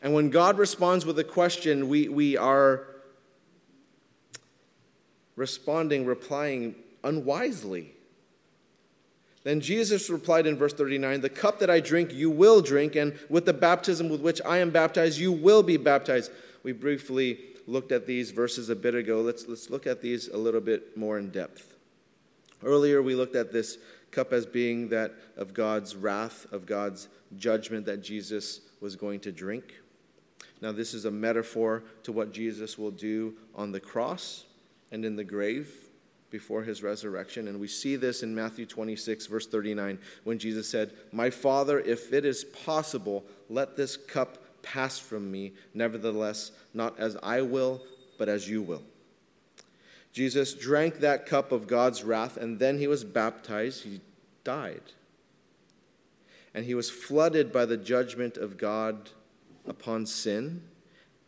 And 0.00 0.14
when 0.14 0.30
God 0.30 0.58
responds 0.58 1.06
with 1.06 1.18
a 1.18 1.24
question, 1.24 1.88
we, 1.88 2.08
we 2.08 2.36
are 2.36 2.86
responding, 5.36 6.04
replying 6.04 6.74
unwisely. 7.04 7.94
Then 9.44 9.60
Jesus 9.60 10.08
replied 10.08 10.46
in 10.46 10.56
verse 10.56 10.72
39 10.72 11.20
The 11.20 11.28
cup 11.28 11.58
that 11.58 11.70
I 11.70 11.80
drink, 11.80 12.12
you 12.12 12.30
will 12.30 12.60
drink, 12.60 12.94
and 12.96 13.18
with 13.28 13.44
the 13.44 13.52
baptism 13.52 14.08
with 14.08 14.20
which 14.20 14.40
I 14.44 14.58
am 14.58 14.70
baptized, 14.70 15.18
you 15.18 15.32
will 15.32 15.62
be 15.62 15.76
baptized. 15.76 16.30
We 16.62 16.72
briefly 16.72 17.38
looked 17.66 17.92
at 17.92 18.06
these 18.06 18.30
verses 18.30 18.68
a 18.68 18.76
bit 18.76 18.94
ago. 18.94 19.20
Let's, 19.20 19.48
let's 19.48 19.70
look 19.70 19.86
at 19.86 20.00
these 20.00 20.28
a 20.28 20.36
little 20.36 20.60
bit 20.60 20.96
more 20.96 21.18
in 21.18 21.30
depth. 21.30 21.74
Earlier, 22.62 23.02
we 23.02 23.16
looked 23.16 23.34
at 23.34 23.52
this 23.52 23.78
cup 24.12 24.32
as 24.32 24.46
being 24.46 24.88
that 24.90 25.12
of 25.36 25.54
God's 25.54 25.96
wrath, 25.96 26.46
of 26.52 26.66
God's 26.66 27.08
judgment 27.36 27.86
that 27.86 28.02
Jesus 28.02 28.60
was 28.80 28.94
going 28.94 29.20
to 29.20 29.32
drink. 29.32 29.74
Now, 30.60 30.70
this 30.70 30.94
is 30.94 31.04
a 31.04 31.10
metaphor 31.10 31.82
to 32.04 32.12
what 32.12 32.32
Jesus 32.32 32.78
will 32.78 32.92
do 32.92 33.34
on 33.54 33.72
the 33.72 33.80
cross 33.80 34.44
and 34.92 35.04
in 35.04 35.16
the 35.16 35.24
grave 35.24 35.74
before 36.30 36.62
his 36.62 36.82
resurrection. 36.82 37.48
And 37.48 37.58
we 37.58 37.66
see 37.66 37.96
this 37.96 38.22
in 38.22 38.34
Matthew 38.34 38.66
26, 38.66 39.26
verse 39.26 39.46
39, 39.46 39.98
when 40.24 40.38
Jesus 40.38 40.68
said, 40.68 40.92
My 41.12 41.30
Father, 41.30 41.80
if 41.80 42.12
it 42.12 42.24
is 42.24 42.44
possible, 42.44 43.24
let 43.48 43.76
this 43.76 43.96
cup 43.96 44.38
pass 44.62 44.98
from 44.98 45.30
me. 45.30 45.52
Nevertheless, 45.74 46.52
not 46.72 46.98
as 46.98 47.16
I 47.22 47.42
will, 47.42 47.82
but 48.18 48.28
as 48.28 48.48
you 48.48 48.62
will. 48.62 48.82
Jesus 50.12 50.54
drank 50.54 51.00
that 51.00 51.26
cup 51.26 51.52
of 51.52 51.66
God's 51.66 52.04
wrath, 52.04 52.36
and 52.36 52.58
then 52.58 52.78
he 52.78 52.86
was 52.86 53.02
baptized. 53.02 53.84
He 53.84 54.00
died. 54.44 54.82
And 56.54 56.66
he 56.66 56.74
was 56.74 56.90
flooded 56.90 57.50
by 57.50 57.64
the 57.64 57.78
judgment 57.78 58.36
of 58.36 58.58
God 58.58 59.10
upon 59.66 60.04
sin 60.04 60.62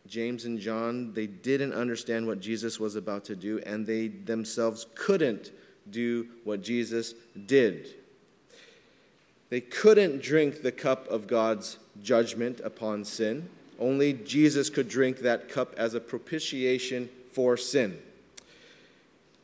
James 0.07 0.45
and 0.45 0.59
John, 0.59 1.13
they 1.13 1.27
didn't 1.27 1.73
understand 1.73 2.27
what 2.27 2.39
Jesus 2.39 2.79
was 2.79 2.95
about 2.95 3.25
to 3.25 3.35
do, 3.35 3.59
and 3.65 3.85
they 3.85 4.07
themselves 4.07 4.85
couldn't 4.95 5.51
do 5.89 6.27
what 6.43 6.61
Jesus 6.61 7.13
did. 7.45 7.95
They 9.49 9.61
couldn't 9.61 10.21
drink 10.21 10.61
the 10.61 10.71
cup 10.71 11.07
of 11.07 11.27
God's 11.27 11.77
judgment 12.01 12.59
upon 12.61 13.05
sin. 13.05 13.49
Only 13.79 14.13
Jesus 14.13 14.69
could 14.69 14.87
drink 14.87 15.19
that 15.19 15.49
cup 15.49 15.73
as 15.77 15.93
a 15.93 15.99
propitiation 15.99 17.09
for 17.31 17.57
sin. 17.57 17.97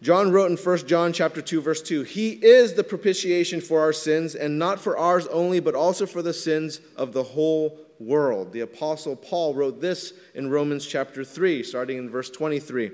John 0.01 0.31
wrote 0.31 0.49
in 0.49 0.57
1 0.57 0.87
John 0.87 1.13
chapter 1.13 1.41
2 1.43 1.61
verse 1.61 1.81
2, 1.81 2.01
"He 2.01 2.31
is 2.43 2.73
the 2.73 2.83
propitiation 2.83 3.61
for 3.61 3.81
our 3.81 3.93
sins 3.93 4.33
and 4.33 4.57
not 4.57 4.79
for 4.81 4.97
ours 4.97 5.27
only, 5.27 5.59
but 5.59 5.75
also 5.75 6.07
for 6.07 6.23
the 6.23 6.33
sins 6.33 6.81
of 6.95 7.13
the 7.13 7.23
whole 7.23 7.77
world." 8.05 8.53
The 8.53 8.61
apostle 8.61 9.15
Paul 9.15 9.53
wrote 9.53 9.81
this 9.81 10.13
in 10.33 10.49
Romans 10.49 10.85
chapter 10.85 11.23
3, 11.23 11.63
starting 11.63 11.97
in 11.97 12.09
verse 12.09 12.29
23. 12.29 12.91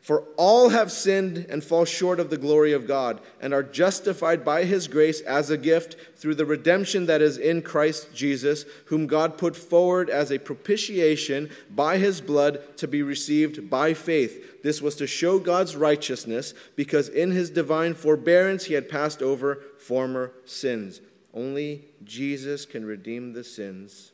For 0.00 0.24
all 0.36 0.68
have 0.68 0.92
sinned 0.92 1.46
and 1.48 1.62
fall 1.62 1.84
short 1.84 2.20
of 2.20 2.30
the 2.30 2.38
glory 2.38 2.72
of 2.72 2.86
God, 2.86 3.20
and 3.40 3.52
are 3.52 3.64
justified 3.64 4.44
by 4.44 4.64
his 4.64 4.86
grace 4.86 5.20
as 5.22 5.50
a 5.50 5.56
gift 5.56 5.96
through 6.16 6.36
the 6.36 6.46
redemption 6.46 7.06
that 7.06 7.20
is 7.20 7.36
in 7.36 7.62
Christ 7.62 8.14
Jesus, 8.14 8.64
whom 8.86 9.08
God 9.08 9.36
put 9.36 9.56
forward 9.56 10.08
as 10.08 10.30
a 10.30 10.38
propitiation 10.38 11.50
by 11.68 11.98
his 11.98 12.20
blood 12.20 12.60
to 12.76 12.86
be 12.86 13.02
received 13.02 13.68
by 13.68 13.92
faith. 13.92 14.62
This 14.62 14.80
was 14.80 14.94
to 14.96 15.06
show 15.06 15.40
God's 15.40 15.74
righteousness, 15.74 16.54
because 16.76 17.08
in 17.08 17.32
his 17.32 17.50
divine 17.50 17.94
forbearance 17.94 18.64
he 18.66 18.74
had 18.74 18.88
passed 18.88 19.20
over 19.20 19.58
former 19.78 20.32
sins. 20.44 21.00
Only 21.34 21.86
Jesus 22.04 22.66
can 22.66 22.86
redeem 22.86 23.32
the 23.32 23.44
sins 23.44 24.12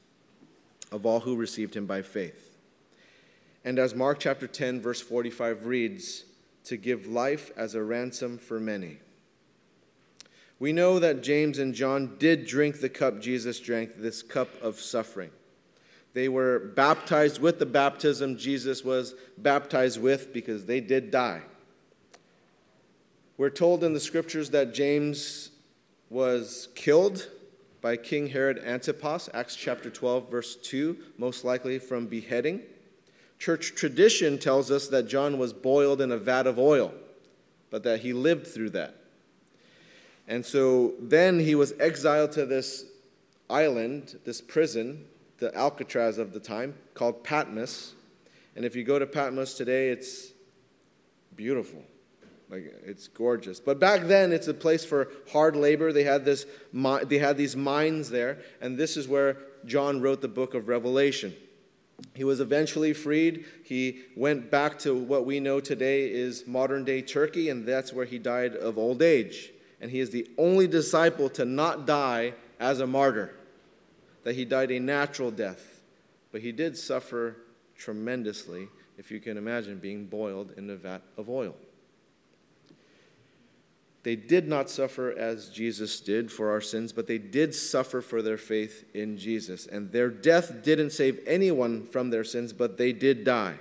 of 0.95 1.05
all 1.05 1.19
who 1.19 1.35
received 1.35 1.75
him 1.75 1.87
by 1.87 2.01
faith. 2.03 2.57
And 3.65 3.81
as 3.81 3.97
Mark 3.97 4.21
chapter 4.21 4.47
10, 4.47 4.81
verse 4.81 5.01
45 5.01 5.67
reads, 5.67 6.25
to 6.67 6.77
give 6.77 7.09
life 7.09 7.51
as 7.57 7.75
a 7.75 7.83
ransom 7.83 8.39
for 8.39 8.61
many. 8.61 8.99
We 10.61 10.73
know 10.73 11.01
that 11.01 11.21
James 11.21 11.59
and 11.59 11.75
John 11.75 12.15
did 12.19 12.47
drink 12.47 12.81
the 12.81 12.89
cup 12.89 13.21
Jesus 13.21 13.59
drank, 13.59 13.97
this 13.99 14.23
cup 14.23 14.49
of 14.63 14.81
suffering. 14.81 15.31
They 16.13 16.29
were 16.29 16.61
baptized 16.61 17.41
with 17.41 17.59
the 17.59 17.67
baptism 17.67 18.39
Jesus 18.39 18.85
was 18.85 19.17
baptized 19.37 20.01
with 20.01 20.33
because 20.33 20.65
they 20.65 20.81
did 20.81 21.11
die. 21.11 21.43
We're 23.37 23.51
told 23.51 23.83
in 23.83 23.95
the 23.95 24.01
scriptures 24.01 24.51
that 24.51 24.73
James 24.73 25.51
was 26.09 26.69
killed 26.77 27.29
by 27.85 27.99
King 27.99 28.29
Herod 28.29 28.63
Antipas, 28.65 29.29
Acts 29.35 29.55
chapter 29.55 29.91
12, 29.91 30.31
verse 30.31 30.57
2, 30.57 30.97
most 31.19 31.45
likely 31.45 31.79
from 31.79 32.07
beheading. 32.07 32.63
Church 33.39 33.75
tradition 33.75 34.39
tells 34.39 34.71
us 34.71 34.89
that 34.89 35.07
John 35.07 35.37
was 35.37 35.53
boiled 35.53 36.01
in 36.01 36.11
a 36.11 36.17
vat 36.17 36.47
of 36.47 36.59
oil, 36.59 36.95
but 37.69 37.83
that 37.83 38.01
he 38.01 38.15
lived 38.15 38.47
through 38.47 38.71
that. 38.71 38.97
And 40.27 40.47
so 40.47 40.95
then 40.99 41.39
he 41.39 41.55
was 41.55 41.75
exiled 41.79 42.33
to 42.33 42.47
this 42.47 42.87
island, 43.51 44.19
this 44.25 44.41
prison, 44.41 45.05
the 45.37 45.55
Alcatraz 45.55 46.17
of 46.17 46.33
the 46.33 46.41
time, 46.41 46.77
called 46.95 47.23
Patmos. 47.23 47.93
And 48.57 48.65
if 48.65 48.75
you 48.75 48.83
go 48.83 48.99
to 48.99 49.07
Patmos 49.07 49.53
today, 49.53 49.91
it's 49.91 50.33
beautiful. 51.37 51.85
Like 52.51 52.75
it's 52.85 53.09
gorgeous. 53.09 53.59
But 53.59 53.79
back 53.79 54.03
then, 54.03 54.33
it's 54.33 54.49
a 54.49 54.55
place 54.55 54.85
for 54.85 55.11
hard 55.33 55.57
labor. 55.57 55.93
They 55.93 56.05
had 56.05 56.25
this, 56.25 56.47
they 56.73 57.19
had 57.19 57.37
these 57.37 57.57
mines 57.57 58.11
there, 58.11 58.39
and 58.61 58.77
this 58.77 58.97
is 58.97 59.09
where 59.09 59.39
John 59.65 60.01
wrote 60.01 60.21
the 60.21 60.29
book 60.29 60.55
of 60.55 60.69
Revelation. 60.69 61.35
He 62.15 62.25
was 62.25 62.41
eventually 62.41 62.93
freed. 62.93 63.45
He 63.65 64.03
went 64.17 64.51
back 64.51 64.79
to 64.81 64.95
what 64.95 65.25
we 65.25 65.41
know 65.41 65.61
today 65.61 66.11
is 66.11 66.47
modern 66.47 66.85
day 66.85 67.03
Turkey, 67.03 67.49
and 67.49 67.67
that's 67.67 67.93
where 67.93 68.05
he 68.05 68.19
died 68.19 68.55
of 68.57 68.79
old 68.79 69.01
age. 69.01 69.53
And 69.81 69.91
he 69.91 70.01
is 70.01 70.11
the 70.11 70.29
only 70.39 70.67
disciple 70.67 71.29
to 71.31 71.45
not 71.45 71.87
die 71.87 72.35
as 72.61 72.81
a 72.81 72.87
martyr, 72.87 73.35
that 74.23 74.35
he 74.35 74.45
died 74.45 74.71
a 74.71 74.81
natural 74.81 75.31
death. 75.31 75.81
But 76.33 76.41
he 76.41 76.53
did 76.53 76.77
suffer 76.77 77.37
tremendously, 77.77 78.69
if 78.99 79.11
you 79.11 79.21
can 79.21 79.37
imagine 79.37 79.79
being 79.79 80.07
boiled 80.07 80.53
in 80.57 80.69
a 80.71 80.77
vat 80.77 81.03
of 81.17 81.29
oil. 81.29 81.55
They 84.05 84.17
did 84.17 84.47
not 84.47 84.69
suffer 84.69 85.13
as 85.13 85.49
Jesus 85.49 85.99
did 85.99 86.31
for 86.31 86.51
our 86.51 86.61
sins, 86.61 86.93
but 86.93 87.07
they 87.07 87.17
did 87.17 87.55
suffer 87.55 88.03
for 88.03 88.21
their 88.21 88.37
faith 88.37 88.85
in 88.93 89.17
Jesus. 89.17 89.67
And 89.67 89.91
their 89.91 90.11
death 90.11 90.63
didn't 90.63 90.91
save 90.91 91.21
anyone 91.27 91.87
from 91.87 92.11
their 92.11 92.23
sins, 92.23 92.53
but 92.53 92.77
they 92.77 92.93
did 92.93 93.25
die. 93.25 93.55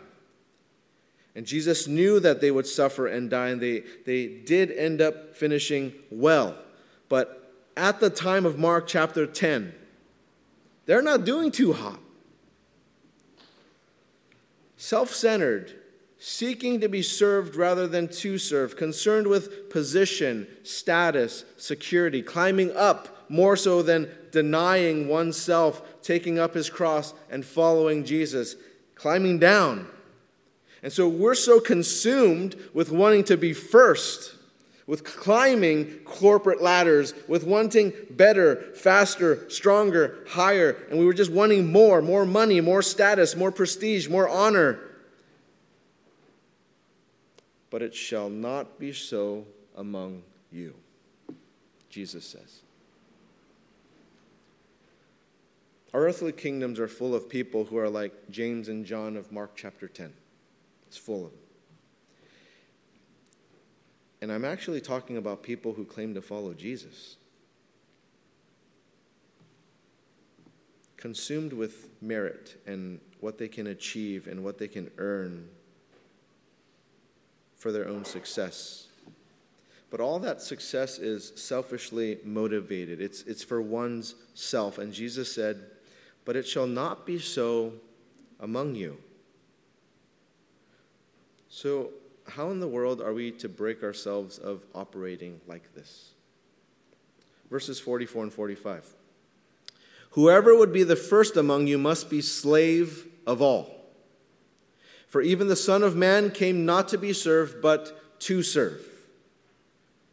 And 1.34 1.46
Jesus 1.46 1.88
knew 1.88 2.20
that 2.20 2.42
they 2.42 2.52
would 2.52 2.68
suffer 2.68 3.08
and 3.08 3.30
die, 3.30 3.50
and 3.50 3.62
they, 3.62 3.84
they 4.06 4.28
did 4.28 4.70
end 4.72 5.02
up 5.02 5.34
finishing 5.34 5.94
well. 6.12 6.58
But 7.08 7.54
at 7.78 8.02
the 8.02 8.10
time 8.10 8.46
of 8.46 8.60
Mark 8.60 8.86
chapter 8.86 9.26
10, 9.26 9.74
they're 10.86 11.02
not 11.02 11.24
doing 11.24 11.52
too 11.52 11.72
hot. 11.72 12.00
Self 14.76 15.14
centered, 15.14 15.74
seeking 16.26 16.80
to 16.80 16.88
be 16.88 17.02
served 17.02 17.54
rather 17.58 17.86
than 17.86 18.08
to 18.08 18.38
serve, 18.38 18.78
concerned 18.78 19.28
with 19.28 19.70
position, 19.70 20.48
status, 20.64 21.44
security, 21.58 22.22
climbing 22.22 22.74
up 22.78 23.30
more 23.30 23.58
so 23.58 23.82
than 23.82 24.10
denying 24.32 25.10
oneself, 25.10 25.82
taking 26.02 26.40
up 26.40 26.54
his 26.54 26.70
cross 26.70 27.14
and 27.30 27.46
following 27.46 28.06
Jesus, 28.06 28.56
climbing 28.96 29.38
down. 29.38 29.86
And 30.82 30.94
so 30.94 31.10
we're 31.10 31.36
so 31.36 31.60
consumed 31.60 32.56
with 32.74 32.90
wanting 32.90 33.26
to 33.26 33.36
be 33.36 33.52
first, 33.52 34.34
with 34.88 35.04
climbing 35.04 35.88
corporate 36.06 36.62
ladders, 36.62 37.14
with 37.28 37.44
wanting 37.44 37.92
better, 38.10 38.72
faster, 38.76 39.50
stronger, 39.50 40.24
higher, 40.30 40.78
and 40.90 40.98
we 40.98 41.06
were 41.06 41.14
just 41.14 41.34
wanting 41.34 41.70
more 41.70 42.02
more 42.02 42.26
money, 42.26 42.62
more 42.62 42.82
status, 42.82 43.36
more 43.36 43.52
prestige, 43.52 44.08
more 44.08 44.30
honor 44.30 44.80
but 47.74 47.82
it 47.82 47.96
shall 47.96 48.30
not 48.30 48.78
be 48.78 48.94
so 48.94 49.48
among 49.78 50.22
you, 50.52 50.76
Jesus 51.90 52.24
says. 52.24 52.62
Our 55.92 56.02
earthly 56.02 56.34
kingdoms 56.34 56.80
are 56.80 56.88
full 56.88 57.16
of 57.16 57.28
people 57.28 57.66
who 57.66 57.80
are 57.80 57.90
like 57.90 58.30
James 58.30 58.70
and 58.70 58.86
John 58.86 59.18
of 59.18 59.32
Mark 59.32 59.54
chapter 59.56 59.88
10. 59.88 60.14
It's 60.86 60.98
full 60.98 61.26
of 61.26 61.32
them. 61.32 61.40
And 64.22 64.32
I'm 64.32 64.46
actually 64.46 64.80
talking 64.80 65.18
about 65.18 65.42
people 65.42 65.74
who 65.74 65.84
claim 65.84 66.14
to 66.14 66.22
follow 66.22 66.54
Jesus. 66.54 67.16
Consumed 70.96 71.54
with 71.54 71.90
merit 72.04 72.62
and 72.68 73.00
what 73.20 73.40
they 73.40 73.48
can 73.48 73.66
achieve 73.66 74.28
and 74.28 74.44
what 74.44 74.60
they 74.60 74.68
can 74.68 74.92
earn 75.00 75.50
for 77.64 77.72
their 77.72 77.88
own 77.88 78.04
success. 78.04 78.88
But 79.90 80.02
all 80.02 80.20
that 80.20 80.42
success 80.42 81.00
is 81.00 81.32
selfishly 81.36 82.18
motivated, 82.26 83.00
it's, 83.00 83.22
it's 83.24 83.42
for 83.42 83.62
one's 83.62 84.16
self. 84.34 84.80
And 84.80 84.92
Jesus 84.92 85.34
said, 85.34 85.62
But 86.26 86.36
it 86.36 86.46
shall 86.46 86.68
not 86.68 87.06
be 87.06 87.20
so 87.20 87.72
among 88.42 88.76
you. 88.76 88.98
So, 91.48 91.92
how 92.28 92.50
in 92.50 92.60
the 92.60 92.68
world 92.68 93.02
are 93.02 93.14
we 93.14 93.32
to 93.32 93.48
break 93.48 93.82
ourselves 93.82 94.40
of 94.40 94.62
operating 94.76 95.40
like 95.48 95.74
this? 95.74 96.10
Verses 97.50 97.80
44 97.80 98.24
and 98.24 98.34
45. 98.34 98.94
Whoever 100.12 100.58
would 100.58 100.74
be 100.74 100.84
the 100.84 100.98
first 100.98 101.38
among 101.38 101.68
you 101.68 101.78
must 101.78 102.10
be 102.10 102.22
slave 102.22 103.08
of 103.26 103.42
all. 103.42 103.83
For 105.14 105.22
even 105.22 105.48
the 105.48 105.56
Son 105.56 105.84
of 105.84 105.96
Man 105.96 106.32
came 106.32 106.66
not 106.66 106.88
to 106.88 106.98
be 106.98 107.14
served, 107.14 107.62
but 107.62 108.20
to 108.22 108.42
serve. 108.42 108.84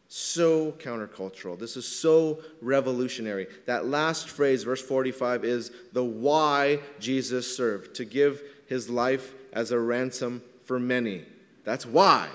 So 0.09 0.73
countercultural. 0.73 1.59
This 1.59 1.79
is 1.79 1.89
so 1.89 2.41
revolutionary. 2.61 3.47
That 3.65 3.87
last 3.87 4.29
phrase, 4.29 4.63
verse 4.63 4.83
45, 4.83 5.43
is 5.43 5.71
the 5.95 6.05
why 6.05 6.81
Jesus 6.99 7.57
served 7.57 7.95
to 7.95 8.05
give 8.05 8.43
his 8.67 8.91
life 8.91 9.33
as 9.55 9.71
a 9.71 9.79
ransom 9.79 10.43
for 10.67 10.79
many. 10.79 11.25
That's 11.65 11.87
why. 11.87 12.29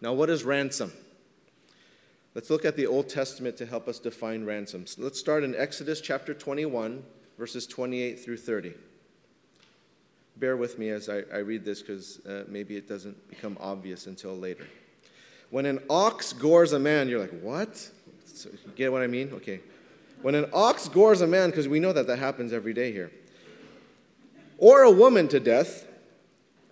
Now, 0.00 0.14
what 0.14 0.30
is 0.30 0.42
ransom? 0.42 0.94
Let's 2.34 2.48
look 2.48 2.64
at 2.64 2.76
the 2.76 2.86
Old 2.86 3.10
Testament 3.10 3.58
to 3.58 3.66
help 3.66 3.88
us 3.88 3.98
define 3.98 4.46
ransoms. 4.46 4.96
Let's 4.98 5.20
start 5.20 5.44
in 5.44 5.54
Exodus 5.54 6.00
chapter 6.00 6.32
21, 6.32 7.04
verses 7.36 7.66
28 7.66 8.18
through 8.18 8.38
30 8.38 8.72
bear 10.38 10.56
with 10.56 10.78
me 10.78 10.90
as 10.90 11.08
I, 11.08 11.22
I 11.32 11.38
read 11.38 11.64
this 11.64 11.82
because 11.82 12.24
uh, 12.26 12.44
maybe 12.48 12.76
it 12.76 12.88
doesn't 12.88 13.28
become 13.28 13.56
obvious 13.60 14.06
until 14.06 14.36
later. 14.36 14.66
When 15.50 15.66
an 15.66 15.80
ox 15.88 16.32
gores 16.32 16.72
a 16.72 16.78
man, 16.78 17.08
you're 17.08 17.20
like, 17.20 17.38
what? 17.40 17.76
So, 18.26 18.50
you 18.50 18.72
get 18.74 18.92
what 18.92 19.02
I 19.02 19.06
mean? 19.06 19.32
Okay. 19.34 19.60
When 20.22 20.34
an 20.34 20.46
ox 20.52 20.88
gores 20.88 21.20
a 21.20 21.26
man, 21.26 21.50
because 21.50 21.68
we 21.68 21.80
know 21.80 21.92
that 21.92 22.06
that 22.06 22.18
happens 22.18 22.52
every 22.52 22.74
day 22.74 22.92
here, 22.92 23.10
or 24.58 24.82
a 24.82 24.90
woman 24.90 25.28
to 25.28 25.40
death, 25.40 25.86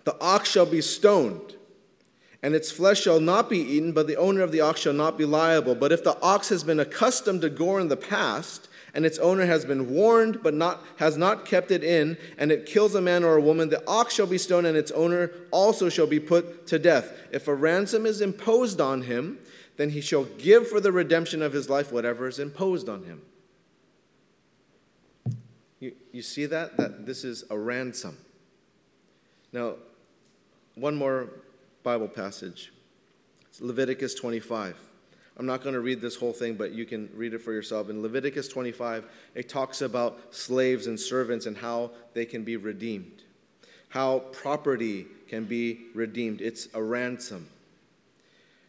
the 0.05 0.19
ox 0.21 0.51
shall 0.51 0.67
be 0.67 0.81
stoned, 0.81 1.55
and 2.43 2.55
its 2.55 2.71
flesh 2.71 3.03
shall 3.03 3.21
not 3.21 3.49
be 3.49 3.59
eaten, 3.59 3.93
but 3.93 4.07
the 4.07 4.17
owner 4.17 4.43
of 4.43 4.53
the 4.53 4.61
ox 4.61 4.81
shall 4.81 4.93
not 4.93 5.17
be 5.17 5.25
liable. 5.25 5.75
But 5.75 5.93
if 5.93 6.05
the 6.05 6.21
ox 6.21 6.49
has 6.49 6.65
been 6.65 6.81
accustomed 6.81 7.43
to 7.43 7.51
gore 7.51 7.81
in 7.81 7.89
the 7.89 7.97
past, 7.97 8.69
and 8.95 9.05
its 9.05 9.19
owner 9.19 9.45
has 9.45 9.65
been 9.65 9.91
warned 9.91 10.43
but 10.43 10.55
not, 10.55 10.83
has 10.97 11.17
not 11.17 11.45
kept 11.45 11.71
it 11.71 11.83
in, 11.83 12.17
and 12.39 12.53
it 12.53 12.65
kills 12.65 12.95
a 12.95 13.01
man 13.01 13.25
or 13.25 13.37
a 13.37 13.41
woman, 13.41 13.69
the 13.69 13.87
ox 13.89 14.15
shall 14.15 14.27
be 14.27 14.39
stoned, 14.39 14.67
and 14.67 14.77
its 14.77 14.93
owner 14.93 15.33
also 15.51 15.89
shall 15.89 16.07
be 16.07 16.21
put 16.21 16.67
to 16.69 16.79
death. 16.79 17.13
If 17.33 17.49
a 17.49 17.55
ransom 17.55 18.07
is 18.07 18.21
imposed 18.21 18.81
on 18.81 19.03
him, 19.03 19.39
then 19.77 19.91
he 19.91 20.01
shall 20.01 20.25
give 20.25 20.69
for 20.69 20.81
the 20.81 20.93
redemption 20.93 21.43
of 21.43 21.53
his 21.53 21.69
life 21.69 21.91
whatever 21.91 22.29
is 22.29 22.39
imposed 22.39 22.89
on 22.89 23.03
him. 23.03 23.23
You, 25.81 25.93
you 26.13 26.23
see 26.23 26.47
that? 26.47 26.77
That 26.77 27.05
this 27.05 27.25
is 27.25 27.45
a 27.51 27.59
ransom. 27.59 28.17
Now, 29.53 29.75
one 30.77 30.95
more 30.95 31.29
Bible 31.83 32.09
passage. 32.09 32.73
It's 33.49 33.61
Leviticus 33.61 34.15
25. 34.15 34.77
I'm 35.37 35.47
not 35.47 35.63
going 35.63 35.75
to 35.75 35.81
read 35.81 36.01
this 36.01 36.15
whole 36.15 36.33
thing, 36.33 36.55
but 36.55 36.73
you 36.73 36.85
can 36.85 37.11
read 37.15 37.35
it 37.35 37.41
for 37.41 37.53
yourself. 37.53 37.91
In 37.91 38.03
Leviticus 38.03 38.49
25, 38.49 39.05
it 39.35 39.49
talks 39.49 39.83
about 39.83 40.35
slaves 40.35 40.87
and 40.87 40.99
servants 40.99 41.47
and 41.47 41.57
how 41.57 41.91
they 42.13 42.25
can 42.25 42.45
be 42.45 42.57
redeemed, 42.57 43.23
how 43.89 44.21
property 44.21 45.07
can 45.29 45.45
be 45.45 45.87
redeemed. 45.95 46.41
It's 46.41 46.69
a 46.73 46.83
ransom. 46.83 47.49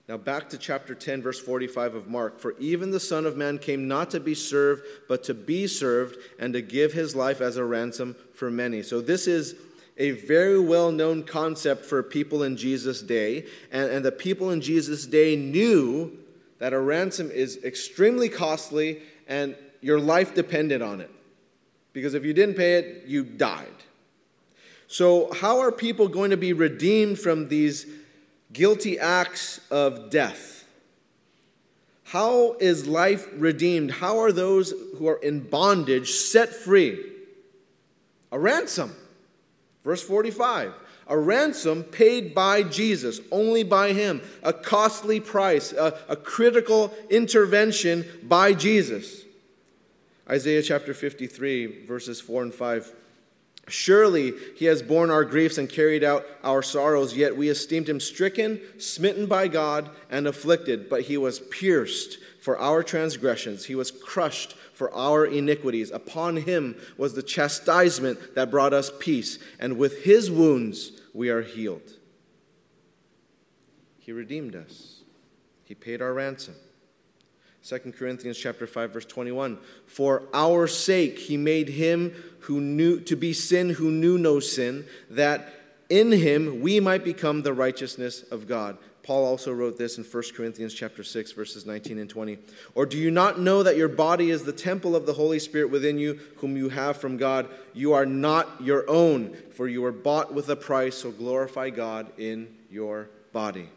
Now, 0.07 0.17
back 0.17 0.49
to 0.49 0.57
chapter 0.57 0.93
10, 0.93 1.23
verse 1.23 1.39
45 1.39 1.95
of 1.95 2.07
Mark. 2.07 2.39
For 2.39 2.55
even 2.59 2.91
the 2.91 2.99
Son 2.99 3.25
of 3.25 3.37
Man 3.37 3.57
came 3.57 3.87
not 3.87 4.11
to 4.11 4.19
be 4.19 4.35
served, 4.35 4.83
but 5.07 5.23
to 5.23 5.33
be 5.33 5.65
served, 5.65 6.17
and 6.39 6.53
to 6.53 6.61
give 6.61 6.93
his 6.93 7.15
life 7.15 7.41
as 7.41 7.57
a 7.57 7.65
ransom 7.65 8.15
for 8.33 8.51
many. 8.51 8.83
So, 8.83 9.01
this 9.01 9.25
is 9.25 9.55
a 9.97 10.11
very 10.11 10.59
well 10.59 10.91
known 10.91 11.23
concept 11.23 11.85
for 11.85 12.03
people 12.03 12.43
in 12.43 12.57
Jesus' 12.57 13.01
day. 13.01 13.45
And, 13.71 13.89
and 13.89 14.05
the 14.05 14.11
people 14.11 14.51
in 14.51 14.61
Jesus' 14.61 15.07
day 15.07 15.35
knew 15.35 16.15
that 16.59 16.73
a 16.73 16.79
ransom 16.79 17.31
is 17.31 17.63
extremely 17.63 18.29
costly 18.29 19.01
and 19.27 19.55
your 19.81 19.99
life 19.99 20.33
depended 20.33 20.81
on 20.81 21.01
it. 21.01 21.11
Because 21.93 22.13
if 22.13 22.25
you 22.25 22.33
didn't 22.33 22.55
pay 22.55 22.75
it, 22.75 23.07
you 23.07 23.23
died. 23.23 23.67
So, 24.87 25.31
how 25.33 25.59
are 25.59 25.71
people 25.71 26.07
going 26.07 26.31
to 26.31 26.37
be 26.37 26.53
redeemed 26.53 27.19
from 27.19 27.47
these 27.47 27.85
guilty 28.53 28.99
acts 28.99 29.59
of 29.71 30.09
death? 30.09 30.65
How 32.03 32.53
is 32.59 32.87
life 32.87 33.27
redeemed? 33.33 33.91
How 33.91 34.19
are 34.19 34.31
those 34.31 34.73
who 34.97 35.07
are 35.07 35.17
in 35.17 35.39
bondage 35.39 36.11
set 36.11 36.53
free? 36.53 37.03
A 38.31 38.39
ransom. 38.39 38.95
Verse 39.83 40.01
45 40.03 40.73
a 41.07 41.17
ransom 41.17 41.83
paid 41.83 42.33
by 42.33 42.63
Jesus, 42.63 43.19
only 43.31 43.63
by 43.63 43.93
Him, 43.93 44.21
a 44.43 44.53
costly 44.53 45.19
price, 45.19 45.71
a, 45.73 45.97
a, 46.09 46.15
critical 46.15 46.93
intervention 47.09 48.05
by 48.23 48.53
Jesus. 48.53 49.23
Isaiah 50.29 50.63
chapter 50.63 50.93
53, 50.93 51.85
verses 51.85 52.19
4 52.19 52.43
and 52.43 52.53
5. 52.53 52.91
Surely 53.67 54.33
he 54.55 54.65
has 54.65 54.81
borne 54.81 55.09
our 55.09 55.25
griefs 55.25 55.57
and 55.57 55.69
carried 55.69 56.03
out 56.03 56.25
our 56.43 56.61
sorrows, 56.61 57.15
yet 57.15 57.35
we 57.35 57.49
esteemed 57.49 57.89
him 57.89 57.99
stricken, 57.99 58.59
smitten 58.77 59.25
by 59.25 59.47
God, 59.47 59.89
and 60.09 60.27
afflicted. 60.27 60.89
But 60.89 61.03
he 61.03 61.17
was 61.17 61.39
pierced 61.39 62.17
for 62.41 62.59
our 62.59 62.83
transgressions, 62.83 63.65
he 63.65 63.73
was 63.73 63.89
crushed 63.89 64.55
for 64.75 64.93
our 64.93 65.25
iniquities. 65.25 65.89
Upon 65.89 66.37
him 66.37 66.75
was 66.97 67.13
the 67.13 67.23
chastisement 67.23 68.35
that 68.35 68.51
brought 68.51 68.73
us 68.73 68.91
peace, 68.99 69.39
and 69.59 69.77
with 69.77 70.03
his 70.03 70.29
wounds 70.29 70.91
we 71.13 71.29
are 71.29 71.41
healed. 71.41 71.93
He 73.99 74.11
redeemed 74.11 74.55
us. 74.55 75.01
He 75.63 75.73
paid 75.73 76.01
our 76.01 76.13
ransom. 76.13 76.55
2 77.67 77.93
Corinthians 77.97 78.37
chapter 78.37 78.67
5 78.67 78.91
verse 78.91 79.05
21 79.05 79.57
For 79.87 80.23
our 80.33 80.67
sake 80.67 81.17
he 81.17 81.35
made 81.35 81.69
him 81.69 82.11
who 82.41 82.61
knew 82.61 82.99
to 82.99 83.15
be 83.15 83.33
sin 83.33 83.71
who 83.71 83.89
knew 83.89 84.19
no 84.19 84.39
sin 84.39 84.85
that 85.09 85.51
in 85.89 86.11
him 86.11 86.61
we 86.61 86.79
might 86.79 87.03
become 87.03 87.41
the 87.41 87.53
righteousness 87.53 88.21
of 88.29 88.47
God. 88.47 88.77
Paul 89.05 89.23
also 89.23 89.53
wrote 89.53 89.77
this 89.77 89.99
in 89.99 90.03
1 90.03 90.23
Corinthians 90.35 90.73
chapter 90.73 91.03
6 91.03 91.31
verses 91.33 91.63
19 91.63 91.99
and 91.99 92.09
20. 92.09 92.39
Or 92.73 92.87
do 92.87 92.97
you 92.97 93.11
not 93.11 93.39
know 93.39 93.61
that 93.61 93.77
your 93.77 93.87
body 93.87 94.31
is 94.31 94.43
the 94.43 94.51
temple 94.51 94.95
of 94.95 95.05
the 95.05 95.13
Holy 95.13 95.37
Spirit 95.37 95.69
within 95.69 95.99
you 95.99 96.19
whom 96.37 96.57
you 96.57 96.69
have 96.69 96.97
from 96.97 97.15
God? 97.15 97.47
You 97.75 97.93
are 97.93 98.07
not 98.07 98.63
your 98.63 98.89
own, 98.89 99.37
for 99.51 99.67
you 99.67 99.83
were 99.83 99.91
bought 99.91 100.33
with 100.33 100.49
a 100.49 100.55
price, 100.55 100.97
so 100.97 101.11
glorify 101.11 101.69
God 101.69 102.11
in 102.17 102.47
your 102.71 103.09
body. 103.31 103.69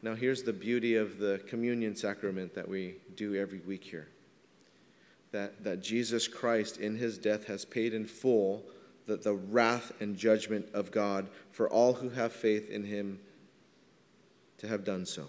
Now 0.00 0.14
here's 0.14 0.42
the 0.42 0.54
beauty 0.54 0.96
of 0.96 1.18
the 1.18 1.38
communion 1.46 1.94
sacrament 1.94 2.54
that 2.54 2.66
we 2.66 2.94
do 3.14 3.34
every 3.34 3.60
week 3.60 3.84
here. 3.84 4.08
That, 5.32 5.64
that 5.64 5.82
Jesus 5.82 6.28
Christ 6.28 6.78
in 6.78 6.96
his 6.96 7.18
death 7.18 7.46
has 7.48 7.66
paid 7.66 7.92
in 7.92 8.06
full 8.06 8.64
the, 9.06 9.16
the 9.16 9.34
wrath 9.34 9.92
and 10.00 10.16
judgment 10.16 10.66
of 10.72 10.90
God 10.90 11.28
for 11.52 11.68
all 11.68 11.92
who 11.92 12.08
have 12.08 12.32
faith 12.32 12.70
in 12.70 12.84
him 12.84 13.20
to 14.58 14.68
have 14.68 14.84
done 14.84 15.06
so. 15.06 15.26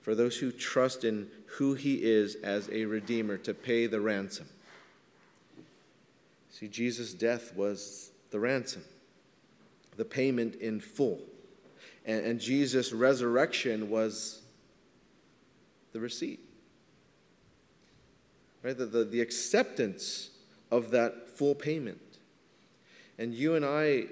For 0.00 0.14
those 0.14 0.36
who 0.36 0.52
trust 0.52 1.04
in 1.04 1.28
who 1.46 1.74
he 1.74 1.96
is 2.04 2.36
as 2.36 2.68
a 2.70 2.84
redeemer 2.84 3.36
to 3.38 3.54
pay 3.54 3.86
the 3.86 4.00
ransom. 4.00 4.46
See, 6.50 6.68
Jesus' 6.68 7.12
death 7.12 7.54
was 7.56 8.10
the 8.30 8.40
ransom, 8.40 8.84
the 9.96 10.04
payment 10.04 10.54
in 10.56 10.80
full. 10.80 11.20
And, 12.04 12.24
and 12.24 12.40
Jesus' 12.40 12.92
resurrection 12.92 13.90
was 13.90 14.42
the 15.92 16.00
receipt. 16.00 16.40
Right? 18.62 18.76
The, 18.76 18.86
the, 18.86 19.04
the 19.04 19.20
acceptance 19.20 20.30
of 20.70 20.90
that 20.92 21.28
full 21.28 21.54
payment. 21.54 22.00
And 23.18 23.34
you 23.34 23.54
and 23.54 23.64
I, 23.64 24.04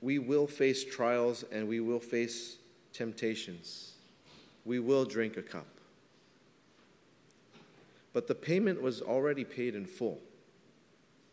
we 0.00 0.18
will 0.18 0.46
face 0.46 0.84
trials 0.84 1.44
and 1.52 1.68
we 1.68 1.80
will 1.80 2.00
face 2.00 2.56
temptations. 2.92 3.92
We 4.64 4.78
will 4.78 5.04
drink 5.04 5.36
a 5.36 5.42
cup. 5.42 5.66
But 8.12 8.26
the 8.26 8.34
payment 8.34 8.82
was 8.82 9.00
already 9.00 9.44
paid 9.44 9.74
in 9.74 9.86
full. 9.86 10.18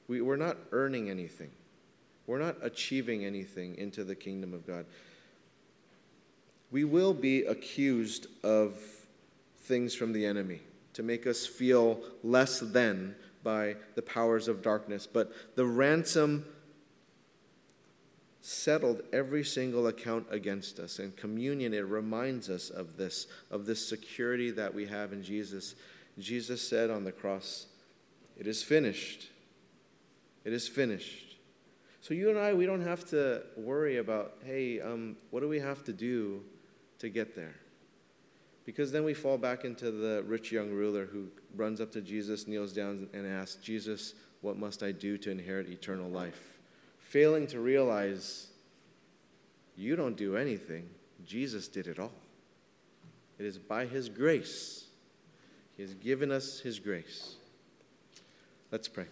We, 0.08 0.22
we're 0.22 0.38
not 0.38 0.58
earning 0.72 1.10
anything, 1.10 1.52
we're 2.26 2.40
not 2.40 2.58
achieving 2.62 3.26
anything 3.26 3.76
into 3.78 4.04
the 4.04 4.16
kingdom 4.16 4.54
of 4.54 4.66
God. 4.66 4.86
We 6.70 6.84
will 6.84 7.14
be 7.14 7.44
accused 7.44 8.28
of 8.44 8.78
things 9.62 9.96
from 9.96 10.12
the 10.12 10.26
enemy 10.26 10.60
to 10.94 11.04
make 11.04 11.26
us 11.26 11.46
feel 11.46 12.02
less 12.24 12.60
than 12.60 13.16
by 13.44 13.76
the 13.96 14.02
powers 14.02 14.50
of 14.50 14.62
darkness. 14.62 15.08
But 15.08 15.32
the 15.56 15.66
ransom 15.66 16.46
settled 18.48 19.02
every 19.12 19.44
single 19.44 19.88
account 19.88 20.26
against 20.32 20.80
us. 20.80 21.00
And 21.00 21.14
communion, 21.18 21.74
it 21.74 21.86
reminds 21.86 22.50
us 22.50 22.70
of 22.70 22.96
this, 22.96 23.28
of 23.52 23.66
this 23.66 23.86
security 23.86 24.52
that 24.52 24.74
we 24.74 24.86
have 24.86 25.12
in 25.12 25.22
Jesus. 25.22 25.76
Jesus 26.18 26.66
said 26.66 26.90
on 26.90 27.04
the 27.04 27.12
cross, 27.12 27.66
It 28.38 28.48
is 28.48 28.64
finished. 28.64 29.28
It 30.46 30.54
is 30.54 30.66
finished. 30.66 31.36
So 32.00 32.14
you 32.14 32.30
and 32.30 32.40
I, 32.40 32.54
we 32.54 32.66
don't 32.66 32.84
have 32.84 33.04
to 33.10 33.44
worry 33.58 33.98
about, 33.98 34.38
hey, 34.46 34.80
um, 34.80 35.18
what 35.30 35.42
do 35.42 35.50
we 35.50 35.60
have 35.60 35.84
to 35.84 35.92
do 35.92 36.42
to 37.00 37.10
get 37.10 37.36
there? 37.36 37.56
Because 38.64 38.94
then 38.94 39.04
we 39.04 39.14
fall 39.14 39.38
back 39.38 39.66
into 39.66 39.92
the 39.92 40.24
rich 40.26 40.54
young 40.54 40.72
ruler 40.72 41.06
who 41.06 41.28
runs 41.58 41.82
up 41.82 41.92
to 41.92 42.02
Jesus, 42.02 42.48
kneels 42.48 42.72
down, 42.72 43.10
and 43.14 43.28
asks, 43.28 43.62
Jesus, 43.62 44.14
what 44.40 44.56
must 44.58 44.84
I 44.84 44.94
do 44.94 45.18
to 45.18 45.32
inherit 45.32 45.68
eternal 45.68 46.10
life? 46.10 46.57
Failing 47.10 47.48
to 47.48 47.60
realize 47.60 48.48
you 49.78 49.96
don't 49.96 50.18
do 50.18 50.36
anything, 50.36 50.90
Jesus 51.26 51.68
did 51.68 51.88
it 51.88 52.00
all. 52.00 52.12
It 53.40 53.46
is 53.46 53.58
by 53.58 53.86
His 53.86 54.10
grace. 54.10 54.86
He 55.78 55.84
has 55.84 55.94
given 55.94 56.32
us 56.32 56.60
His 56.60 56.80
grace. 56.80 57.36
Let's 58.72 58.88
pray. 58.88 59.06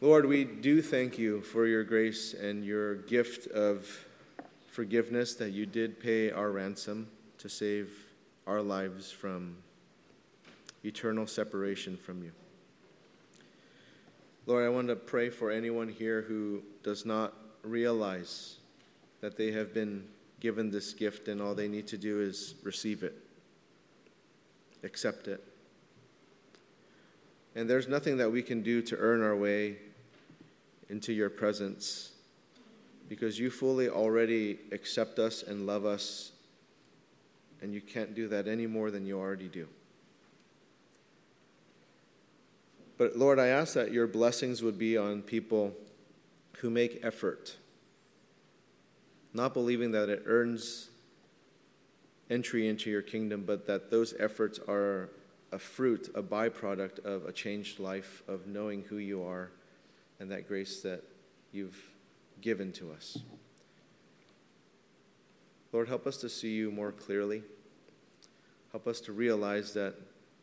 Lord, 0.00 0.26
we 0.26 0.44
do 0.44 0.82
thank 0.82 1.18
you 1.18 1.40
for 1.40 1.66
your 1.66 1.82
grace 1.82 2.34
and 2.34 2.64
your 2.64 2.96
gift 2.96 3.48
of 3.48 3.88
forgiveness 4.70 5.34
that 5.36 5.50
you 5.50 5.66
did 5.66 5.98
pay 5.98 6.30
our 6.30 6.50
ransom 6.50 7.08
to 7.38 7.48
save 7.48 7.90
our 8.46 8.62
lives 8.62 9.10
from 9.10 9.56
eternal 10.84 11.26
separation 11.26 11.96
from 11.96 12.22
you. 12.22 12.30
Lord, 14.46 14.64
I 14.64 14.68
want 14.68 14.86
to 14.88 14.96
pray 14.96 15.28
for 15.28 15.50
anyone 15.50 15.88
here 15.88 16.22
who 16.22 16.62
does 16.84 17.04
not 17.04 17.34
realize 17.62 18.58
that 19.20 19.36
they 19.36 19.50
have 19.50 19.74
been 19.74 20.04
given 20.38 20.70
this 20.70 20.92
gift 20.92 21.26
and 21.26 21.42
all 21.42 21.54
they 21.54 21.66
need 21.66 21.88
to 21.88 21.98
do 21.98 22.20
is 22.20 22.54
receive 22.62 23.02
it, 23.02 23.16
accept 24.84 25.26
it. 25.26 25.42
And 27.56 27.68
there's 27.68 27.88
nothing 27.88 28.18
that 28.18 28.30
we 28.30 28.40
can 28.40 28.62
do 28.62 28.82
to 28.82 28.96
earn 28.96 29.20
our 29.20 29.34
way 29.34 29.78
into 30.90 31.12
your 31.12 31.30
presence 31.30 32.12
because 33.08 33.40
you 33.40 33.50
fully 33.50 33.88
already 33.88 34.58
accept 34.70 35.18
us 35.18 35.42
and 35.42 35.66
love 35.66 35.84
us, 35.84 36.32
and 37.62 37.72
you 37.72 37.80
can't 37.80 38.14
do 38.14 38.28
that 38.28 38.46
any 38.46 38.66
more 38.66 38.90
than 38.90 39.06
you 39.06 39.18
already 39.18 39.48
do. 39.48 39.66
But 42.98 43.16
Lord, 43.16 43.38
I 43.38 43.48
ask 43.48 43.74
that 43.74 43.92
your 43.92 44.06
blessings 44.06 44.62
would 44.62 44.78
be 44.78 44.96
on 44.96 45.22
people 45.22 45.74
who 46.58 46.70
make 46.70 47.00
effort, 47.02 47.56
not 49.34 49.52
believing 49.52 49.90
that 49.92 50.08
it 50.08 50.22
earns 50.26 50.88
entry 52.30 52.66
into 52.66 52.90
your 52.90 53.02
kingdom, 53.02 53.44
but 53.46 53.66
that 53.66 53.90
those 53.90 54.14
efforts 54.18 54.58
are 54.66 55.10
a 55.52 55.58
fruit, 55.58 56.10
a 56.14 56.22
byproduct 56.22 57.04
of 57.04 57.24
a 57.26 57.32
changed 57.32 57.78
life, 57.78 58.22
of 58.26 58.46
knowing 58.46 58.82
who 58.82 58.96
you 58.96 59.22
are 59.22 59.50
and 60.18 60.30
that 60.30 60.48
grace 60.48 60.80
that 60.80 61.02
you've 61.52 61.78
given 62.40 62.72
to 62.72 62.92
us. 62.92 63.18
Lord, 65.72 65.88
help 65.88 66.06
us 66.06 66.16
to 66.18 66.28
see 66.28 66.54
you 66.54 66.70
more 66.70 66.92
clearly. 66.92 67.42
Help 68.72 68.86
us 68.86 69.00
to 69.02 69.12
realize 69.12 69.74
that 69.74 69.94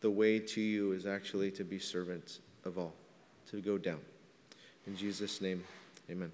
the 0.03 0.11
way 0.11 0.37
to 0.37 0.59
you 0.59 0.91
is 0.91 1.05
actually 1.05 1.49
to 1.49 1.63
be 1.63 1.79
servants 1.79 2.41
of 2.65 2.77
all, 2.77 2.93
to 3.49 3.61
go 3.61 3.77
down. 3.77 4.01
In 4.85 4.97
Jesus' 4.97 5.39
name, 5.39 5.63
amen. 6.11 6.29